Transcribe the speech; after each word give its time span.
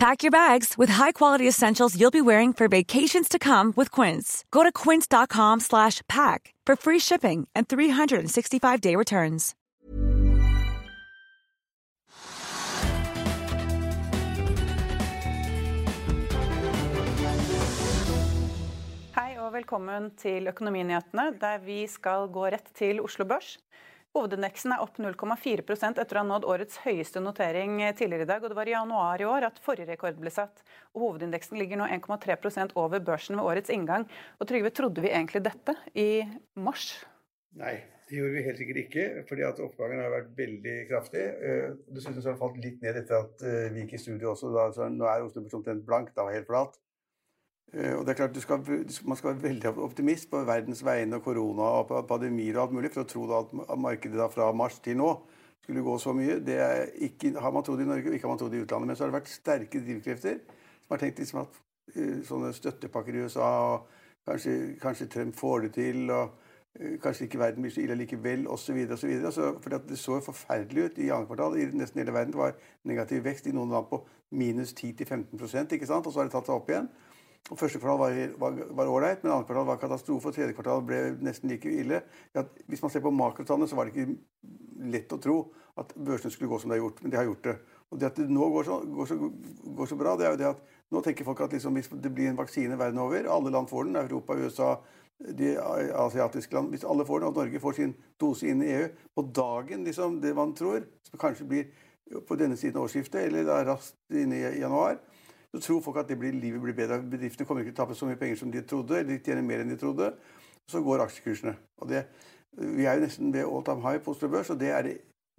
Pack 0.00 0.22
your 0.22 0.30
bags 0.30 0.78
with 0.78 0.88
high-quality 0.88 1.46
essentials 1.46 1.94
you'll 1.94 2.10
be 2.10 2.22
wearing 2.22 2.54
for 2.54 2.68
vacations 2.68 3.28
to 3.28 3.38
come 3.38 3.74
with 3.76 3.90
Quince. 3.90 4.46
Go 4.50 4.62
to 4.62 4.72
quince.com 4.72 5.60
slash 5.60 6.00
pack 6.08 6.54
for 6.64 6.74
free 6.74 6.98
shipping 6.98 7.46
and 7.54 7.68
365-day 7.68 8.96
returns. 8.96 9.54
Hei 19.12 19.36
og 19.36 19.52
velkommen 19.52 20.10
til 20.16 20.48
Økonominyhetene, 20.48 21.34
der 21.40 21.60
vi 21.60 21.84
skal 21.86 22.32
gå 22.32 22.48
rett 22.56 22.72
til 22.72 23.04
Oslo 23.04 23.28
Børs. 23.28 23.58
Hovedindeksen 24.10 24.72
er 24.74 24.80
opp 24.82 24.96
0,4% 24.98 26.00
etter 26.02 26.18
å 26.18 26.22
ha 26.24 26.26
nådd 26.26 26.46
årets 26.50 26.80
høyeste 26.82 27.20
notering 27.22 27.76
tidligere 27.94 28.26
i 28.26 28.30
dag. 28.32 28.42
og 28.42 28.50
Det 28.50 28.56
var 28.58 28.66
i 28.66 28.74
januar 28.74 29.22
i 29.22 29.28
år 29.28 29.46
at 29.46 29.60
forrige 29.62 29.92
rekord 29.92 30.18
ble 30.18 30.32
satt. 30.34 30.64
og 30.96 31.04
Hovedindeksen 31.04 31.60
ligger 31.60 31.78
nå 31.78 31.86
1,3% 31.94 32.74
over 32.74 32.98
børsen 33.06 33.38
ved 33.38 33.46
årets 33.46 33.70
inngang. 33.70 34.08
Og 34.40 34.50
Trygve, 34.50 34.74
trodde 34.74 35.04
vi 35.04 35.14
egentlig 35.14 35.44
dette 35.46 35.76
i 35.94 36.24
mars? 36.58 37.04
Nei, 37.60 37.76
det 38.10 38.18
gjorde 38.18 38.34
vi 38.34 38.44
helt 38.48 38.58
sikkert 38.58 38.82
ikke. 38.82 39.06
fordi 39.30 39.46
at 39.46 39.62
oppgangen 39.62 40.02
har 40.02 40.10
vært 40.16 40.34
veldig 40.42 40.76
kraftig. 40.90 41.26
Eh, 41.30 41.78
Dessuten 41.94 42.18
har 42.18 42.32
den 42.32 42.42
falt 42.42 42.58
litt 42.58 42.82
ned 42.82 42.98
etter 43.04 43.22
at 43.22 43.46
eh, 43.46 43.70
vi 43.70 43.84
gikk 43.84 43.94
i 43.94 44.04
studio 44.08 44.34
også. 44.34 44.50
Da, 44.56 44.72
så 44.74 44.90
nå 44.90 45.06
er 45.06 45.22
Oslo 45.22 45.46
omtrent 45.46 45.86
blank, 45.86 46.10
da 46.16 46.26
var 46.26 46.34
helt 46.34 46.50
flat. 46.50 46.74
Eh, 47.72 47.94
og 47.94 48.06
det 48.06 48.14
er 48.14 48.18
klart 48.18 48.38
skal, 48.42 48.64
Man 49.06 49.16
skal 49.16 49.34
være 49.34 49.42
veldig 49.42 49.74
optimist 49.78 50.30
på 50.30 50.42
verdens 50.44 50.84
vegne 50.84 51.20
og 51.20 51.22
korona 51.22 51.62
og 51.62 51.92
pandemier 52.08 52.56
og 52.56 52.62
alt 52.62 52.72
mulig 52.74 52.90
for 52.94 53.04
å 53.04 53.10
tro 53.10 53.26
at 53.38 53.78
markedet 53.78 54.18
da 54.18 54.26
fra 54.32 54.50
mars 54.52 54.80
til 54.82 54.98
nå 54.98 55.12
skulle 55.62 55.84
gå 55.86 55.98
så 55.98 56.12
mye. 56.12 56.40
Det 56.42 56.58
ikke, 57.06 57.34
har 57.40 57.52
man 57.54 57.62
trodd 57.62 57.80
i 57.80 57.86
Norge, 57.86 58.08
og 58.08 58.14
ikke 58.14 58.26
har 58.26 58.34
man 58.34 58.42
trodd 58.42 58.54
i 58.54 58.62
utlandet. 58.64 58.88
Men 58.88 58.96
så 58.96 59.04
har 59.04 59.12
det 59.12 59.20
vært 59.20 59.32
sterke 59.32 59.82
drivkrefter 59.86 60.38
som 60.82 60.94
har 60.96 61.02
tenkt 61.02 61.18
liksom 61.22 61.42
at 61.44 61.58
uh, 61.96 62.20
sånne 62.26 62.52
støttepakker 62.56 63.14
i 63.14 63.26
USA 63.26 63.50
og 63.74 63.90
kanskje, 64.26 64.54
kanskje 64.82 65.06
Trump 65.12 65.36
får 65.38 65.66
det 65.66 65.72
til. 65.76 66.10
og 66.10 66.32
uh, 66.80 66.96
Kanskje 67.02 67.28
ikke 67.28 67.38
verden 67.38 67.62
blir 67.62 67.74
så 67.74 67.84
ille 67.84 67.98
likevel, 68.00 68.48
osv. 68.50 68.80
For 68.96 69.76
det 69.76 69.98
så 70.00 70.18
forferdelig 70.24 70.88
ut 70.88 70.98
i 70.98 71.12
andre 71.14 71.30
kvartal. 71.30 71.60
I 71.60 71.68
nesten 71.70 72.02
hele 72.02 72.16
verden 72.16 72.34
det 72.34 72.42
var 72.42 72.58
negativ 72.88 73.22
vekst 73.28 73.46
i 73.46 73.54
noen 73.54 73.70
land 73.70 73.86
på 73.92 74.02
minus 74.30 74.74
10-15% 74.74 75.76
ikke 75.76 75.86
sant? 75.86 76.06
Og 76.06 76.12
så 76.12 76.22
har 76.22 76.30
det 76.30 76.34
tatt 76.34 76.50
seg 76.50 76.56
opp 76.56 76.70
igjen. 76.70 76.90
Første 77.50 77.80
kvartal 77.82 77.98
var 78.38 78.90
ålreit, 78.90 79.24
men 79.24 79.32
andre 79.32 79.46
kvartal 79.48 79.66
var 79.66 79.78
katastrofe. 79.80 80.28
og 80.28 80.34
Tredje 80.36 80.54
kvartal 80.54 80.84
ble 80.86 81.00
nesten 81.24 81.50
like 81.50 81.70
ille. 81.70 82.02
Ja, 82.34 82.44
hvis 82.68 82.82
man 82.82 82.92
ser 82.92 83.02
på 83.02 83.10
makrotallene, 83.10 83.66
så 83.68 83.78
var 83.78 83.88
det 83.88 83.96
ikke 83.96 84.90
lett 84.92 85.12
å 85.12 85.18
tro 85.18 85.38
at 85.80 85.94
børsene 85.96 86.30
skulle 86.30 86.50
gå 86.50 86.58
som 86.60 86.70
de 86.70 86.76
har 86.76 86.84
gjort, 86.84 87.02
men 87.02 87.10
de 87.10 87.18
har 87.18 87.26
gjort 87.26 87.48
det. 87.48 87.56
Og 87.90 87.98
Det 87.98 88.06
at 88.06 88.16
det 88.20 88.28
nå 88.30 88.48
går 88.54 88.64
så, 88.68 88.78
går 88.86 89.06
så, 89.06 89.16
går 89.76 89.90
så 89.90 89.98
bra, 89.98 90.14
det 90.16 90.26
er 90.26 90.30
jo 90.36 90.40
det 90.40 90.48
at 90.52 90.62
nå 90.90 91.02
tenker 91.02 91.26
folk 91.26 91.40
at 91.40 91.52
liksom, 91.54 91.74
hvis 91.74 91.90
det 91.90 92.14
blir 92.14 92.30
en 92.30 92.38
vaksine 92.38 92.78
verden 92.78 93.02
over, 93.02 93.26
alle 93.26 93.50
land 93.50 93.68
får 93.70 93.84
den, 93.88 93.96
Europa, 93.96 94.36
USA, 94.38 94.70
de 95.20 95.50
asiatiske 95.58 96.54
land 96.54 96.70
Hvis 96.72 96.84
alle 96.84 97.04
får 97.04 97.20
den, 97.20 97.28
og 97.28 97.34
Norge 97.34 97.60
får 97.60 97.76
sin 97.76 97.94
dose 98.20 98.48
inn 98.48 98.62
i 98.62 98.72
EU 98.72 98.88
på 99.14 99.26
dagen, 99.36 99.84
liksom, 99.84 100.20
det 100.20 100.34
man 100.36 100.54
tror, 100.54 100.86
som 101.02 101.18
kanskje 101.18 101.46
blir 101.50 101.66
på 102.26 102.36
denne 102.36 102.56
siden 102.56 102.78
av 102.78 102.88
årsskiftet, 102.88 103.26
eller 103.26 103.46
da 103.46 103.60
raskt 103.66 103.98
inn 104.10 104.32
i 104.34 104.42
januar, 104.42 104.98
så 105.50 105.60
tror 105.60 105.80
folk 105.82 105.96
at 106.02 106.10
blir, 106.18 106.32
livet 106.32 106.62
blir 106.62 106.76
bedre. 106.76 107.00
Bedriftene 107.02 107.46
kommer 107.46 107.64
ikke 107.64 107.72
til 107.72 107.80
å 107.80 107.84
tape 107.84 107.96
så 107.98 108.06
mye 108.06 108.18
penger 108.20 108.38
som 108.38 108.52
de 108.54 108.62
trodde, 108.62 108.98
eller 108.98 109.16
de 109.16 109.22
tjener 109.24 109.42
mer 109.46 109.64
enn 109.64 109.72
de 109.72 109.78
trodde. 109.80 110.12
Så 110.70 110.82
går 110.84 111.02
aksjekursene. 111.06 111.56
Og 111.82 111.90
det, 111.90 112.04
vi 112.54 112.86
er 112.86 112.98
jo 112.98 113.06
nesten 113.06 113.32
ved 113.34 113.48
all 113.48 113.64
time 113.66 113.82
high 113.82 114.02
på 114.04 114.14
Oslo 114.14 114.30
Børs, 114.30 114.52
og 114.54 114.60
det, 114.60 114.70
er, 114.70 114.92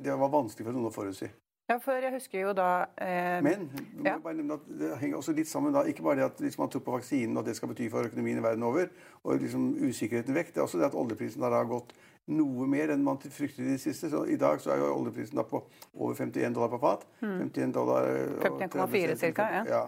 det 0.04 0.20
var 0.20 0.34
vanskelig 0.34 0.68
for 0.68 0.76
noen 0.76 0.92
å 0.92 0.96
forutsi. 0.96 1.32
Ja, 1.72 1.78
for 1.80 2.04
jeg 2.04 2.12
husker 2.12 2.42
jo 2.42 2.52
da 2.58 2.68
eh, 3.00 3.38
Men 3.46 3.70
ja. 4.04 4.18
det 4.68 4.90
henger 5.00 5.22
også 5.22 5.32
litt 5.38 5.48
sammen 5.48 5.72
da, 5.72 5.86
ikke 5.88 6.04
bare 6.04 6.18
det 6.20 6.26
at 6.26 6.42
liksom, 6.44 6.66
man 6.66 6.72
tror 6.74 6.84
på 6.84 6.96
vaksinen 6.98 7.38
og 7.38 7.46
at 7.46 7.52
det 7.52 7.56
skal 7.56 7.72
bety 7.72 7.88
for 7.94 8.10
økonomien 8.10 8.42
i 8.42 8.44
verden 8.44 8.66
over, 8.68 8.90
og 9.24 9.40
liksom 9.40 9.70
usikkerheten 9.80 10.36
vekk. 10.36 10.52
Det 10.52 10.60
er 10.60 10.66
også 10.66 10.82
det 10.82 10.90
at 10.90 10.98
oljeprisen 11.00 11.46
har 11.46 11.70
gått 11.70 11.94
noe 12.32 12.68
mer 12.70 12.92
enn 12.92 13.06
man 13.06 13.22
fryktet 13.24 13.64
i 13.64 13.70
det 13.72 13.80
siste. 13.82 14.10
Så 14.12 14.26
I 14.28 14.38
dag 14.42 14.60
så 14.62 14.74
er 14.74 14.82
jo 14.82 14.92
oljeprisen 14.98 15.40
da 15.40 15.46
på 15.48 15.64
over 15.94 16.18
51 16.20 16.58
dollar 16.58 16.74
på 16.74 16.82
fat. 16.82 17.08
Mm. 17.22 17.38
51 17.48 17.76
dollar 17.78 18.12
51,4 18.44 19.18
ca. 19.32 19.48
Ja. 19.56 19.64
ja. 19.70 19.82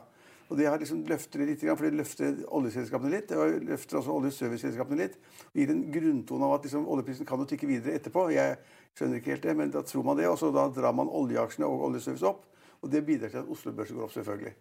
Og 0.49 0.59
det 0.59 0.67
har 0.67 0.79
liksom 0.81 1.03
løfter 1.09 1.41
det 1.41 1.49
litt, 1.49 1.65
for 1.65 1.85
det 1.87 1.97
løfter 1.97 2.39
oljeselskapene 2.59 3.13
litt. 3.15 3.31
Det 3.31 3.67
løfter 3.69 3.99
også 3.99 4.15
oljeserviceselskapene 4.19 5.01
litt. 5.05 5.19
Og 5.51 5.61
gir 5.61 5.73
en 5.73 5.83
grunntone 5.93 6.49
av 6.49 6.57
at 6.57 6.67
liksom, 6.67 6.87
oljeprisen 6.93 7.29
kan 7.29 7.41
jo 7.41 7.49
tikke 7.49 7.69
videre 7.69 7.95
etterpå. 7.97 8.27
Jeg 8.35 8.57
skjønner 8.97 9.21
ikke 9.21 9.35
helt 9.35 9.47
det, 9.47 9.55
men 9.59 9.73
da 9.73 9.85
tror 9.87 10.07
man 10.09 10.19
det. 10.19 10.27
Og 10.29 10.39
så 10.41 10.51
da 10.53 10.67
drar 10.73 10.95
man 10.97 11.11
oljeaksjene 11.11 11.69
og 11.69 11.87
oljeservice 11.89 12.27
opp. 12.29 12.49
Og 12.83 12.91
det 12.91 12.99
bidrar 13.07 13.31
til 13.31 13.39
at 13.39 13.47
Oslo 13.47 13.71
Børs 13.71 13.91
går 13.95 14.03
opp, 14.03 14.11
selvfølgelig. 14.11 14.51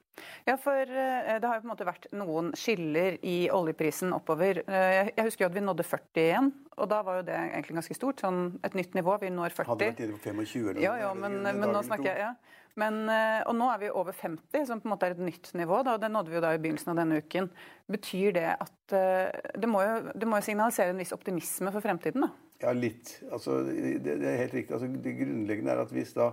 Ja, 0.46 0.54
for 0.62 0.78
eh, 0.78 1.30
det 1.42 1.48
har 1.48 1.56
jo 1.58 1.64
på 1.64 1.66
en 1.66 1.72
måte 1.72 1.86
vært 1.88 2.04
noen 2.14 2.52
skiller 2.54 3.16
i 3.26 3.48
oljeprisen 3.50 4.14
oppover. 4.14 4.60
Eh, 4.62 5.10
jeg 5.10 5.24
husker 5.26 5.42
jo 5.44 5.48
at 5.50 5.56
vi 5.56 5.64
nådde 5.64 5.86
40 5.88 6.22
igjen, 6.22 6.52
og 6.76 6.90
da 6.92 7.00
var 7.02 7.18
jo 7.18 7.24
det 7.26 7.34
egentlig 7.40 7.80
ganske 7.80 7.96
stort. 7.98 8.22
Sånn 8.22 8.60
et 8.62 8.76
nytt 8.78 8.94
nivå. 8.94 9.16
Vi 9.24 9.32
når 9.34 9.56
40. 9.58 9.72
Hadde 9.72 9.88
vært 9.90 10.04
nede 10.04 10.14
på 10.14 10.22
25 10.28 10.62
eller 10.62 10.78
noe. 10.78 10.84
Ja, 10.86 10.94
ja, 11.02 11.10
men, 11.18 11.40
men 11.42 11.74
nå 11.74 11.82
snakker 11.88 12.12
jeg 12.12 12.22
ja. 12.22 12.30
Men, 12.80 13.02
eh, 13.12 13.42
og 13.44 13.56
nå 13.58 13.66
er 13.68 13.82
vi 13.82 13.90
over 13.92 14.16
50, 14.16 14.64
som 14.68 14.80
på 14.80 14.88
en 14.88 14.94
måte 14.94 15.08
er 15.08 15.16
et 15.16 15.20
nytt 15.20 15.50
nivå. 15.58 15.82
Da, 15.84 15.96
og 15.96 16.00
Det 16.00 16.10
nådde 16.12 16.32
vi 16.32 16.38
jo 16.38 16.44
da 16.44 16.54
i 16.54 16.60
begynnelsen 16.62 16.94
av 16.94 17.02
denne 17.02 17.18
uken. 17.20 17.50
Betyr 17.92 18.32
det 18.38 18.46
at 18.54 18.96
eh, 18.96 19.28
Det 19.60 19.68
må 19.68 19.82
jo, 19.84 19.98
det 20.14 20.28
må 20.28 20.40
jo 20.40 20.48
signalisere 20.48 20.94
en 20.94 21.02
viss 21.02 21.12
optimisme 21.12 21.72
for 21.74 21.84
fremtiden? 21.84 22.24
da? 22.24 22.32
Ja, 22.62 22.72
litt. 22.72 23.18
Altså, 23.30 23.60
det, 23.66 24.00
det 24.06 24.28
er 24.28 24.40
helt 24.44 24.54
riktig. 24.54 24.72
Altså, 24.72 24.88
det 24.88 25.18
grunnleggende 25.18 25.74
er 25.74 25.84
at 25.84 25.92
hvis 25.92 26.16
da 26.16 26.32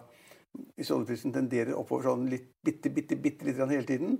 hvis 0.79 0.91
oljeprisen 0.93 1.33
tenderer 1.33 1.77
oppover 1.77 2.09
sånn 2.09 2.27
litt, 2.31 2.51
bitte, 2.65 2.91
bitte, 2.93 3.17
bitte 3.21 3.47
litt 3.47 3.59
hele 3.59 3.85
tiden, 3.87 4.17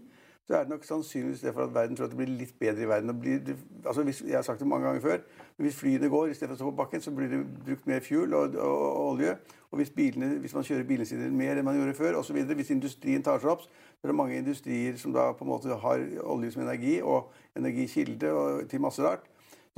så 0.49 0.55
er 0.57 0.63
det 0.65 0.69
nok 0.69 0.83
sannsynligvis 0.83 1.43
det 1.45 1.51
for 1.53 1.63
at 1.63 1.73
verden 1.73 1.95
tror 1.95 2.07
at 2.07 2.11
det 2.11 2.17
blir 2.17 2.29
litt 2.39 2.55
bedre 2.59 2.81
i 2.81 2.87
verden. 2.89 3.19
Blir, 3.21 3.51
altså 3.85 4.03
hvis, 4.03 4.23
jeg 4.25 4.33
har 4.33 4.41
sagt 4.41 4.59
det 4.59 4.67
mange 4.67 4.87
ganger 4.87 5.01
før, 5.01 5.19
men 5.57 5.65
hvis 5.67 5.75
flyene 5.77 6.09
går 6.09 6.31
istedenfor 6.31 6.55
å 6.55 6.57
stå 6.57 6.69
på 6.71 6.79
bakken, 6.79 7.03
så 7.05 7.11
blir 7.13 7.29
det 7.29 7.43
brukt 7.67 7.85
mer 7.87 8.01
fuel 8.01 8.33
og, 8.33 8.55
og, 8.55 8.79
og 8.87 9.03
olje. 9.11 9.35
Og 9.69 9.77
hvis, 9.77 9.91
bilene, 9.93 10.31
hvis, 10.41 10.55
man 10.57 10.65
kjører 10.65 10.87
bilene 10.89 11.05
sine 11.05 11.29
mer 11.29 11.61
enn 11.61 11.67
man 11.67 11.77
gjorde 11.77 11.93
før, 11.99 12.17
osv. 12.23 12.41
Hvis 12.57 12.73
industrien 12.73 13.21
tar 13.21 13.37
seg 13.43 13.51
opp, 13.53 13.67
så 13.69 14.07
er 14.07 14.09
det 14.09 14.17
mange 14.17 14.41
industrier 14.41 14.97
som 14.97 15.13
da 15.13 15.27
på 15.37 15.45
en 15.45 15.51
måte 15.51 15.77
har 15.83 16.05
olje 16.25 16.55
som 16.55 16.65
energi 16.65 16.95
og 17.03 17.29
energikilde 17.59 18.33
og, 18.33 18.65
til 18.73 18.81
masse 18.81 19.05
rart. 19.05 19.29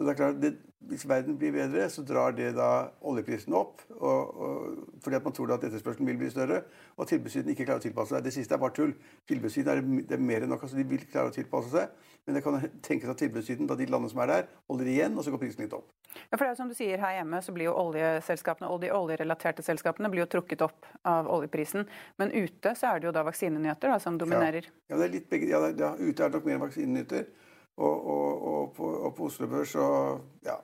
Så 0.02 0.06
det 0.06 0.12
er 0.12 0.18
klart, 0.18 0.42
det, 0.42 0.58
Hvis 0.90 1.10
verden 1.10 1.38
blir 1.38 1.52
bedre, 1.52 1.90
så 1.90 2.02
drar 2.02 2.32
det 2.34 2.56
da 2.58 2.90
oljeprisen 3.06 3.54
opp. 3.54 3.84
Og, 3.94 4.40
og, 4.42 4.78
fordi 5.04 5.16
at 5.16 5.24
man 5.24 5.34
tror 5.38 5.52
at 5.54 5.64
etterspørselen 5.64 6.08
vil 6.08 6.18
bli 6.18 6.30
større, 6.30 6.64
og 6.98 7.08
tilbudssiden 7.08 7.54
ikke 7.54 7.68
klarer 7.68 7.84
å 7.84 7.84
tilpasse 7.84 8.16
seg. 8.16 8.24
Det 8.26 8.34
siste 8.34 8.58
er 8.58 8.62
bare 8.64 8.74
tull. 8.74 8.96
Tilbudssiden 9.30 9.70
er, 9.70 9.84
det 10.10 10.18
er 10.18 10.24
mer 10.26 10.42
enn 10.42 10.50
nok. 10.50 10.64
altså 10.66 10.80
De 10.80 10.88
vil 10.90 11.06
klare 11.12 11.30
å 11.30 11.36
tilpasse 11.36 11.70
seg. 11.70 12.10
Men 12.26 12.38
det 12.38 12.42
kan 12.48 12.58
tenkes 12.82 13.14
at 13.14 13.22
tilbudssiden, 13.22 13.70
da 13.70 13.78
de 13.78 13.86
landene 13.86 14.10
som 14.10 14.24
er 14.26 14.32
der, 14.32 14.50
holder 14.74 14.90
igjen, 14.90 15.18
og 15.18 15.26
så 15.26 15.34
går 15.36 15.44
prisen 15.44 15.62
litt 15.68 15.76
opp. 15.78 15.94
Ja, 16.16 16.34
for 16.34 16.42
det 16.42 16.50
er 16.50 16.56
jo 16.56 16.60
som 16.64 16.74
du 16.74 16.76
sier 16.76 17.00
Her 17.00 17.14
hjemme 17.20 17.40
så 17.46 17.54
blir 17.56 17.70
jo 17.70 17.76
oljeselskapene 17.78 18.68
og 18.74 18.82
de 18.82 18.90
oljerelaterte 18.92 19.64
selskapene 19.64 20.10
blir 20.12 20.26
jo 20.26 20.32
trukket 20.34 20.66
opp 20.66 20.90
av 21.08 21.30
oljeprisen. 21.30 21.86
Men 22.18 22.34
ute 22.34 22.74
så 22.76 22.96
er 22.96 23.00
det 23.00 23.12
jo 23.12 23.14
da 23.16 23.24
vaksinenyheter 23.30 23.94
da, 23.94 24.02
som 24.02 24.18
dominerer. 24.18 24.66
Ja, 24.66 24.96
ja 24.96 25.00
det 25.04 25.08
er 25.08 25.16
litt 25.20 25.30
begge, 25.30 25.54
ja, 25.54 25.62
det, 25.68 25.78
ja, 25.78 25.94
ute 25.94 26.26
er 26.26 26.34
det 26.34 26.42
nok 26.42 26.50
mer 26.50 26.62
vaksinenyheter. 26.66 27.30
Og, 27.78 28.08
og, 28.14 28.42
og, 28.48 28.74
på, 28.76 28.90
og, 29.08 29.16
på, 29.16 29.30
Oslo 29.30 29.48
Børs 29.48 29.76
og 29.76 30.22
ja. 30.46 30.58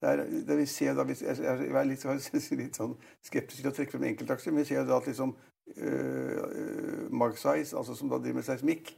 Der, 0.00 0.24
der 0.48 0.56
vi 0.56 0.64
ser 0.66 0.94
da, 0.96 1.04
Jeg 1.04 1.36
er 1.44 1.84
litt, 1.84 2.04
litt 2.62 2.76
sånn 2.76 2.94
skeptisk 3.20 3.60
til 3.60 3.68
å 3.68 3.74
trekke 3.76 3.92
frem 3.92 4.06
enkeltaksjer, 4.08 4.54
men 4.54 4.64
vi 4.64 4.70
ser 4.70 4.86
da 4.88 4.96
at 4.96 5.08
liksom 5.10 5.34
øh, 5.76 7.10
Magsize, 7.12 7.76
altså 7.76 7.96
som 7.98 8.08
da 8.08 8.16
driver 8.16 8.40
med 8.40 8.46
seismikk, 8.46 8.94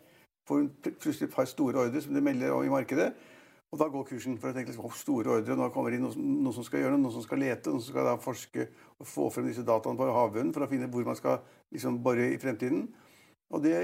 får 0.46 0.68
plutselig 0.84 1.26
et 1.26 1.34
par 1.34 1.48
store 1.50 1.88
ordre 1.88 2.02
som 2.04 2.14
de 2.14 2.22
melder 2.22 2.54
om 2.54 2.62
i 2.66 2.70
markedet. 2.70 3.10
Og 3.72 3.80
da 3.80 3.88
går 3.88 4.04
kursen. 4.04 4.36
For 4.38 4.50
jeg 4.50 4.58
tenker 4.58 4.74
liksom, 4.74 4.90
store 4.94 5.38
ordre, 5.38 5.56
Nå 5.56 5.70
kommer 5.72 5.90
det 5.90 5.98
inn 5.98 6.04
noen, 6.06 6.26
noen, 6.44 6.54
som 6.56 6.66
skal 6.66 6.82
gjøre 6.82 6.94
noe, 6.94 7.06
noen 7.06 7.14
som 7.14 7.24
skal 7.24 7.40
lete, 7.40 7.72
noen 7.72 7.80
som 7.80 7.94
skal 7.94 8.08
da 8.10 8.18
forske 8.20 8.66
og 8.98 9.08
få 9.08 9.30
frem 9.32 9.48
disse 9.48 9.64
dataene 9.66 9.98
på 9.98 10.10
havbunnen 10.12 10.52
for 10.54 10.66
å 10.66 10.70
finne 10.70 10.90
hvor 10.92 11.06
man 11.08 11.18
skal 11.18 11.40
liksom 11.72 12.02
bore 12.04 12.28
i 12.34 12.40
fremtiden. 12.42 12.84
Og 13.52 13.64
det 13.64 13.76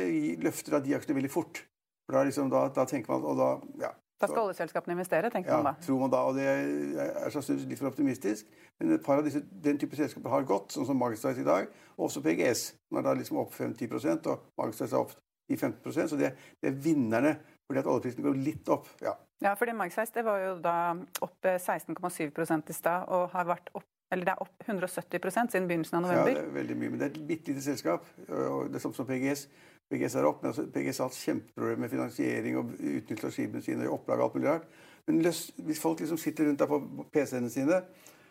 løfter 0.45 0.77
da 0.77 0.83
de 0.85 0.95
aksjene 0.97 1.17
veldig 1.19 1.33
fort. 1.33 1.63
For 2.09 2.17
da, 2.17 2.25
liksom, 2.25 2.49
da, 2.49 2.65
da, 2.73 2.87
tenker 2.89 3.13
man, 3.13 3.25
og 3.29 3.37
da, 3.37 3.49
ja. 3.85 3.93
Da 4.19 4.27
skal 4.27 4.49
oljeselskapene 4.49 4.97
investere, 4.97 5.29
tenker 5.31 5.53
ja, 5.53 5.59
man 5.61 5.77
da. 5.77 5.85
tror 5.85 5.99
man 6.01 6.11
da, 6.11 6.23
og 6.27 6.39
Det 6.39 6.47
er 6.49 7.29
sannsynligvis 7.31 7.69
litt 7.69 7.83
for 7.83 7.91
optimistisk. 7.93 8.49
Men 8.81 8.97
et 8.97 9.05
par 9.05 9.21
av 9.21 9.29
disse, 9.29 9.43
den 9.67 9.79
type 9.79 9.99
selskaper 9.99 10.33
har 10.33 10.47
gått, 10.49 10.73
sånn 10.73 10.89
som 10.89 10.99
Magstrice 10.99 11.45
i 11.45 11.47
dag, 11.47 11.69
og 11.99 12.09
også 12.09 12.23
PGS. 12.25 12.65
som 12.89 12.99
er 12.99 13.05
da 13.07 13.15
liksom 13.19 13.43
opp 13.45 13.53
5-10 13.53 13.93
og 14.33 14.49
Magstrice 14.57 14.97
er 14.97 15.03
opp 15.05 15.13
i 15.53 15.57
15 15.57 16.09
Så 16.09 16.17
det, 16.17 16.33
det, 16.63 16.73
er 16.73 16.81
vinnerne 16.83 17.37
fordi 17.69 17.83
at 17.83 17.93
oljeprisen 17.93 18.25
går 18.25 18.41
litt 18.41 18.73
opp. 18.73 18.89
Ja, 19.05 19.13
ja 19.45 19.53
fordi 19.61 19.77
Magseis 19.77 20.11
det 20.17 20.25
var 20.25 20.41
jo 20.41 20.57
da 20.65 20.97
opp 21.21 21.45
16,7 21.45 22.33
i 22.33 22.73
stad, 22.73 23.05
og 23.13 23.29
har 23.37 23.49
vært 23.53 23.69
opp 23.75 23.85
eller 24.09 24.25
det 24.25 24.33
er 24.33 24.41
opp 24.41 24.63
170 24.65 25.21
siden 25.53 25.67
begynnelsen 25.69 25.99
av 25.99 26.07
november. 26.07 26.31
Ja, 26.33 26.41
det 26.41 26.47
er 26.47 26.55
veldig 26.55 26.77
mye, 26.81 26.93
men 26.93 27.01
det 27.01 27.07
er 27.07 27.11
et 27.11 27.27
bitte 27.29 27.53
lite 27.53 27.61
selskap. 27.61 28.07
og 28.29 28.71
Det 28.71 28.79
er 28.79 28.81
samme 28.81 28.97
som 28.97 29.09
PGS. 29.09 29.43
PGS 29.89 30.19
er 30.21 30.29
opp, 30.29 30.43
men 30.43 30.53
altså, 30.53 30.67
PGS 30.73 31.01
har 31.01 31.09
hatt 31.09 31.19
kjempeproblemer 31.19 31.85
med 31.85 31.93
finansiering 31.93 32.59
og 32.61 32.75
utnyttelse 32.77 33.31
av 33.31 33.35
skipene 33.35 33.65
sine 33.65 33.89
og 33.89 34.01
opplag 34.01 34.21
og 34.21 34.27
alt 34.27 34.37
mulig 34.37 34.51
rart. 34.51 34.67
Men 35.09 35.23
løs, 35.25 35.47
hvis 35.65 35.81
folk 35.81 36.03
liksom 36.03 36.21
sitter 36.21 36.49
rundt 36.49 36.61
der 36.61 36.69
på 36.69 37.07
PC-ene 37.15 37.49
sine 37.53 37.81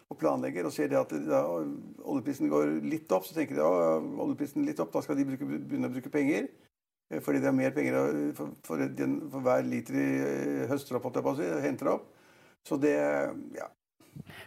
og 0.07 0.19
planlegger 0.21 0.67
og 0.69 0.71
ser 0.71 0.91
det 0.91 0.99
at 0.99 1.15
da, 1.25 1.41
oljeprisen 2.07 2.51
går 2.51 2.77
litt 2.85 3.11
opp, 3.11 3.25
så 3.27 3.35
tenker 3.35 3.57
de 3.57 3.65
at 3.65 4.05
oljeprisen 4.23 4.67
litt 4.67 4.79
opp, 4.79 4.93
da 4.93 5.01
skal 5.03 5.17
de 5.17 5.25
bruke, 5.27 5.49
begynne 5.57 5.89
å 5.89 5.95
bruke 5.95 6.13
penger. 6.13 6.47
Eh, 7.09 7.23
fordi 7.23 7.41
det 7.43 7.49
er 7.49 7.57
mer 7.57 7.73
penger 7.75 7.97
for, 8.37 8.53
for, 8.67 8.85
den, 9.01 9.17
for 9.33 9.43
hver 9.43 9.65
liter 9.67 9.97
de 9.97 10.05
eh, 10.27 10.67
høster 10.69 10.99
opp, 10.99 11.09
henter 11.65 11.91
opp. 11.97 12.13
Så 12.67 12.77
det 12.79 12.93
ja, 13.55 13.67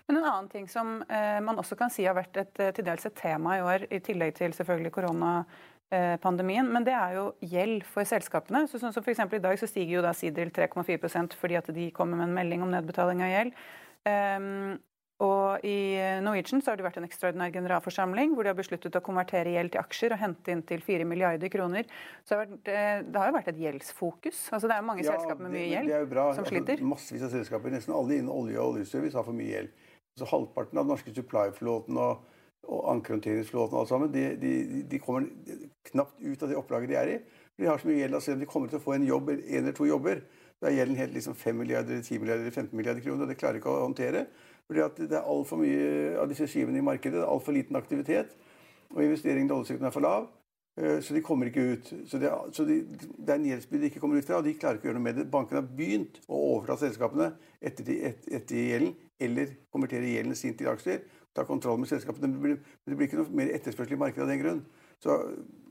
men 0.06 0.16
en 0.16 0.24
annen 0.24 0.48
ting 0.48 0.68
som 0.68 1.02
eh, 1.02 1.40
man 1.40 1.58
også 1.58 1.76
kan 1.78 1.92
si 1.92 2.04
har 2.06 2.16
vært 2.18 2.36
et, 2.40 2.52
eh, 2.60 2.72
til 2.74 2.86
dels 2.86 3.06
et 3.06 3.16
tema 3.16 3.58
i 3.58 3.64
år, 3.64 3.86
i 3.90 4.00
tillegg 4.04 4.34
til 4.38 4.54
selvfølgelig 4.56 4.92
koronapandemien, 5.90 6.68
men 6.70 6.84
det 6.86 6.94
er 6.94 7.16
jo 7.18 7.24
gjeld 7.40 7.84
for 7.88 8.06
selskapene. 8.06 8.66
Så 8.70 8.78
sånn 8.78 8.94
som 8.94 9.02
for 9.02 9.10
I 9.12 9.42
dag 9.42 9.58
så 9.58 9.66
stiger 9.66 9.98
jo 9.98 10.02
da 10.02 10.12
Sidril 10.14 10.50
3,4% 10.50 11.34
fordi 11.34 11.56
at 11.58 11.66
de 11.74 11.90
kommer 11.90 12.16
med 12.16 12.28
en 12.28 12.34
melding 12.34 12.62
om 12.62 12.70
nedbetaling 12.70 13.22
av 13.22 13.32
gjeld. 13.32 13.58
Um, 14.06 14.78
og 15.20 15.64
I 15.68 16.00
Norwegian 16.24 16.62
så 16.64 16.70
har 16.70 16.78
det 16.78 16.84
vært 16.86 16.96
en 16.96 17.04
ekstraordinær 17.04 17.50
generalforsamling 17.52 18.32
hvor 18.32 18.46
de 18.46 18.54
har 18.54 18.56
besluttet 18.56 18.94
å 18.96 19.02
konvertere 19.04 19.52
gjeld 19.52 19.74
til 19.74 19.82
aksjer 19.82 20.14
og 20.14 20.22
hente 20.22 20.54
inn 20.54 20.62
til 20.64 20.80
4 20.80 21.04
milliarder 21.04 21.52
kroner. 21.52 21.84
Så 22.24 22.32
det 22.32 22.38
har, 22.38 22.46
vært, 22.46 22.70
eh, 22.72 23.02
det 23.04 23.20
har 23.20 23.28
jo 23.28 23.36
vært 23.36 23.50
et 23.52 23.60
gjeldsfokus. 23.60 24.38
Altså 24.54 24.70
Det 24.70 24.78
er 24.78 24.86
mange 24.86 25.04
ja, 25.04 25.12
selskaper 25.12 25.44
med 25.44 25.52
mye 25.58 25.68
gjeld 25.74 25.92
som 26.16 26.24
altså, 26.24 26.46
sliter. 26.48 26.84
Massevis 26.94 27.26
av 27.26 27.34
selskaper, 27.34 27.74
nesten 27.74 27.96
alle 27.98 28.16
innen 28.16 28.32
olje 28.32 28.56
og 28.56 28.78
oljeservice 28.78 29.18
har 29.20 29.26
for 29.26 29.36
mye 29.36 29.52
gjeld. 29.52 29.88
Så 30.16 30.30
Halvparten 30.30 30.80
av 30.80 30.86
den 30.86 30.94
norske 30.94 31.12
supply-flåten 31.14 32.00
og, 32.00 32.24
og 32.68 32.82
ankerhåndteringsflåten 32.92 33.76
og 33.76 33.82
alt 33.82 33.92
sammen, 33.92 34.12
de, 34.12 34.24
de, 34.40 34.82
de, 34.90 34.98
kommer 35.02 35.26
knapt 35.90 36.20
ut 36.20 36.42
av 36.42 36.50
det 36.50 36.58
opplaget 36.58 36.92
de 36.92 36.98
er 37.00 37.12
i. 37.14 37.16
De 37.58 37.68
har 37.68 37.80
så 37.80 37.88
mye 37.88 37.98
gjeld 38.02 38.16
at 38.16 38.24
selv 38.24 38.38
om 38.38 38.44
de 38.44 38.50
kommer 38.50 38.70
til 38.70 38.80
å 38.80 38.84
få 38.84 38.94
en 38.96 39.06
jobb, 39.08 39.32
en 39.32 39.42
eller 39.60 39.76
to 39.76 39.88
jobber, 39.88 40.22
da 40.60 40.68
er 40.68 40.76
gjelden 40.76 40.98
helt 41.00 41.16
liksom 41.16 41.36
5 41.40 41.56
milliarder, 41.56 42.02
10 42.02 42.20
milliarder, 42.20 42.50
15 42.50 42.76
milliarder 42.76 43.04
kroner. 43.04 43.24
og 43.24 43.30
Det 43.32 43.38
klarer 43.40 43.56
de 43.56 43.62
ikke 43.62 43.72
å 43.72 43.86
håndtere. 43.86 44.26
Fordi 44.68 45.06
det 45.08 45.16
er 45.16 45.30
altfor 45.32 45.58
mye 45.58 46.18
av 46.20 46.28
disse 46.30 46.46
skivene 46.52 46.78
i 46.78 46.84
markedet. 46.84 47.16
Det 47.16 47.24
er 47.24 47.32
altfor 47.32 47.56
liten 47.56 47.78
aktivitet. 47.80 48.36
Og 48.92 49.00
investeringen 49.02 49.48
i 49.48 49.54
oljesektoren 49.56 49.88
er 49.88 49.94
for 49.94 50.04
lav. 50.04 50.28
Eh, 50.76 51.00
så 51.00 51.14
de 51.16 51.22
kommer 51.24 51.48
ikke 51.48 51.64
ut. 51.72 51.92
Så 52.06 52.20
det, 52.20 52.30
så 52.52 52.66
de, 52.68 52.82
det 53.18 53.32
er 53.32 53.38
en 53.38 53.48
gjeldsbyrde 53.48 53.82
de 53.82 53.90
ikke 53.90 54.02
kommer 54.02 54.20
ut 54.20 54.28
fra, 54.28 54.40
og 54.40 54.46
de 54.46 54.54
klarer 54.58 54.78
ikke 54.78 54.88
å 54.88 54.90
gjøre 54.90 55.00
noe 55.00 55.06
med 55.08 55.18
det. 55.18 55.26
Bankene 55.32 55.62
har 55.62 55.72
begynt 55.80 56.20
å 56.28 56.42
overta 56.54 56.76
selskapene 56.84 57.32
etter, 57.60 57.90
et, 58.10 58.28
etter 58.28 58.60
gjelden, 58.60 58.94
eller 59.20 59.56
konvertere 59.72 60.12
gjelden 60.12 60.38
sin 60.38 60.56
til 60.58 60.70
aksjer. 60.72 61.02
Ta 61.36 61.44
kontroll 61.46 61.78
med 61.78 61.90
selskapene. 61.90 62.32
Det 62.32 62.42
blir, 62.42 62.56
det 62.86 62.96
blir 62.96 63.08
ikke 63.10 63.20
noe 63.20 63.40
mer 63.40 63.52
etterspørsel 63.54 63.94
i 63.94 64.00
markedet 64.00 64.26
av 64.26 64.32
den 64.32 64.42
grunn. 64.42 64.64
Så, 65.00 65.16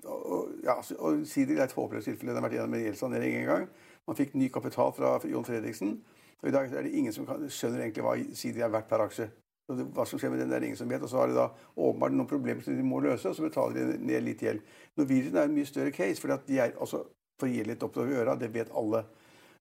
og, 0.08 0.54
ja, 0.64 0.78
og 0.98 1.26
Sider 1.28 1.60
er 1.60 1.68
et 1.68 1.76
håpløst 1.76 2.10
tilfelle. 2.10 2.32
Den 2.32 2.40
har 2.40 2.48
vært 2.48 2.58
gjennom 2.58 2.78
en 2.78 2.86
gjeldssanering 2.86 3.36
en 3.42 3.52
gang. 3.52 3.68
Man 4.08 4.18
fikk 4.18 4.34
ny 4.40 4.48
kapital 4.54 4.96
fra 4.96 5.18
Jon 5.30 5.46
Fredriksen. 5.46 6.00
Og 6.40 6.50
I 6.50 6.56
dag 6.56 6.72
er 6.72 6.88
det 6.88 6.96
ingen 6.96 7.14
som 7.14 7.28
kan, 7.28 7.44
skjønner 7.52 7.84
egentlig 7.84 8.06
hva 8.06 8.16
Sidi 8.40 8.64
er 8.64 8.72
verdt 8.72 8.90
per 8.90 9.04
aksje. 9.04 9.28
Det, 9.70 9.86
hva 9.94 10.06
som 10.08 10.18
skjer 10.18 10.32
med 10.34 10.42
den, 10.42 10.50
det 10.50 10.58
er 10.58 10.66
ingen 10.70 10.80
som 10.80 10.90
vet. 10.90 11.04
Og 11.04 11.12
så 11.12 11.20
har 11.20 11.30
de 11.30 11.38
da 11.38 11.50
åpenbart 11.76 12.16
noen 12.16 12.30
problemer 12.30 12.66
som 12.66 12.78
de 12.78 12.86
må 12.86 13.04
løse, 13.04 13.30
og 13.30 13.38
så 13.38 13.46
betaler 13.46 13.92
de 13.92 14.00
ned 14.02 14.26
litt 14.26 14.42
gjeld. 14.46 14.64
Norwegian 14.98 15.38
er 15.38 15.50
en 15.50 15.56
mye 15.60 15.70
større 15.70 15.94
case, 15.94 16.18
fordi 16.24 16.38
at 16.38 16.48
de 16.48 16.60
er 16.64 16.76
altså 16.80 17.04
forgjeldet 17.40 17.84
oppover 17.86 18.24
øra. 18.24 18.38
Det 18.40 18.50
vet 18.56 18.72
alle. 18.80 19.04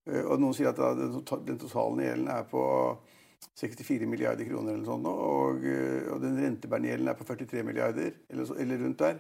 Eh, 0.07 0.23
og 0.23 0.39
noen 0.41 0.57
sier 0.57 0.71
at 0.71 0.81
den 1.45 1.61
totale 1.61 2.07
gjelden 2.07 2.31
er 2.33 2.47
på 2.49 2.63
64 3.59 4.07
milliarder 4.07 4.47
kroner 4.47 4.77
eller 4.77 4.87
sånn, 4.87 5.07
og, 5.09 5.65
eh, 5.67 6.07
og 6.13 6.23
den 6.23 6.39
rentebærende 6.39 7.11
er 7.11 7.19
på 7.19 7.27
43 7.27 7.65
milliarder, 7.67 8.15
eller, 8.31 8.53
eller, 8.55 8.85
rundt 8.85 9.03
der. 9.03 9.19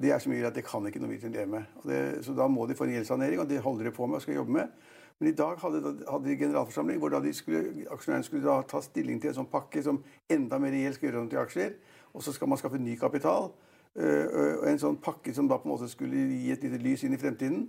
Det 0.00 0.10
er 0.10 0.18
så 0.18 0.30
mye 0.32 0.46
at 0.48 0.56
det 0.56 0.64
kan 0.66 0.86
ikke 0.86 1.02
Norwegian 1.02 1.34
leve 1.34 1.50
med. 1.52 1.64
Det, 1.84 2.00
så 2.24 2.34
da 2.34 2.48
må 2.48 2.66
de 2.66 2.74
få 2.74 2.88
en 2.88 2.94
gjeldssanering, 2.96 3.40
og 3.42 3.48
det 3.48 3.60
holder 3.62 3.90
de 3.90 3.94
på 3.94 4.06
med 4.06 4.18
og 4.18 4.24
skal 4.24 4.38
jobbe 4.40 4.56
med. 4.56 4.72
Men 5.18 5.28
i 5.30 5.36
dag 5.36 5.60
hadde, 5.62 5.92
hadde 6.10 6.26
de 6.26 6.38
generalforsamling 6.38 6.98
hvor 6.98 7.14
de 7.14 7.32
skulle, 7.36 7.86
aksjonærene 7.90 8.26
skulle 8.26 8.56
ta 8.70 8.80
stilling 8.82 9.20
til 9.22 9.30
en 9.30 9.36
sånn 9.38 9.50
pakke 9.52 9.82
som 9.84 10.00
enda 10.30 10.58
mer 10.58 10.74
gjeld 10.74 10.96
skal 10.96 11.08
gjøre 11.08 11.22
noe 11.22 11.30
til 11.30 11.42
aksjer. 11.44 11.76
Og 12.14 12.24
så 12.24 12.34
skal 12.34 12.50
man 12.50 12.58
skaffe 12.58 12.80
ny 12.82 12.96
kapital. 12.98 13.52
Uh, 13.94 14.26
og 14.58 14.64
en 14.66 14.80
sånn 14.82 14.96
pakke 14.98 15.30
som 15.36 15.46
da 15.46 15.60
på 15.60 15.68
en 15.68 15.74
måte 15.76 15.86
skulle 15.86 16.18
gi 16.32 16.50
et 16.50 16.64
lite 16.66 16.80
lys 16.82 17.04
inn 17.06 17.14
i 17.14 17.20
fremtiden. 17.20 17.68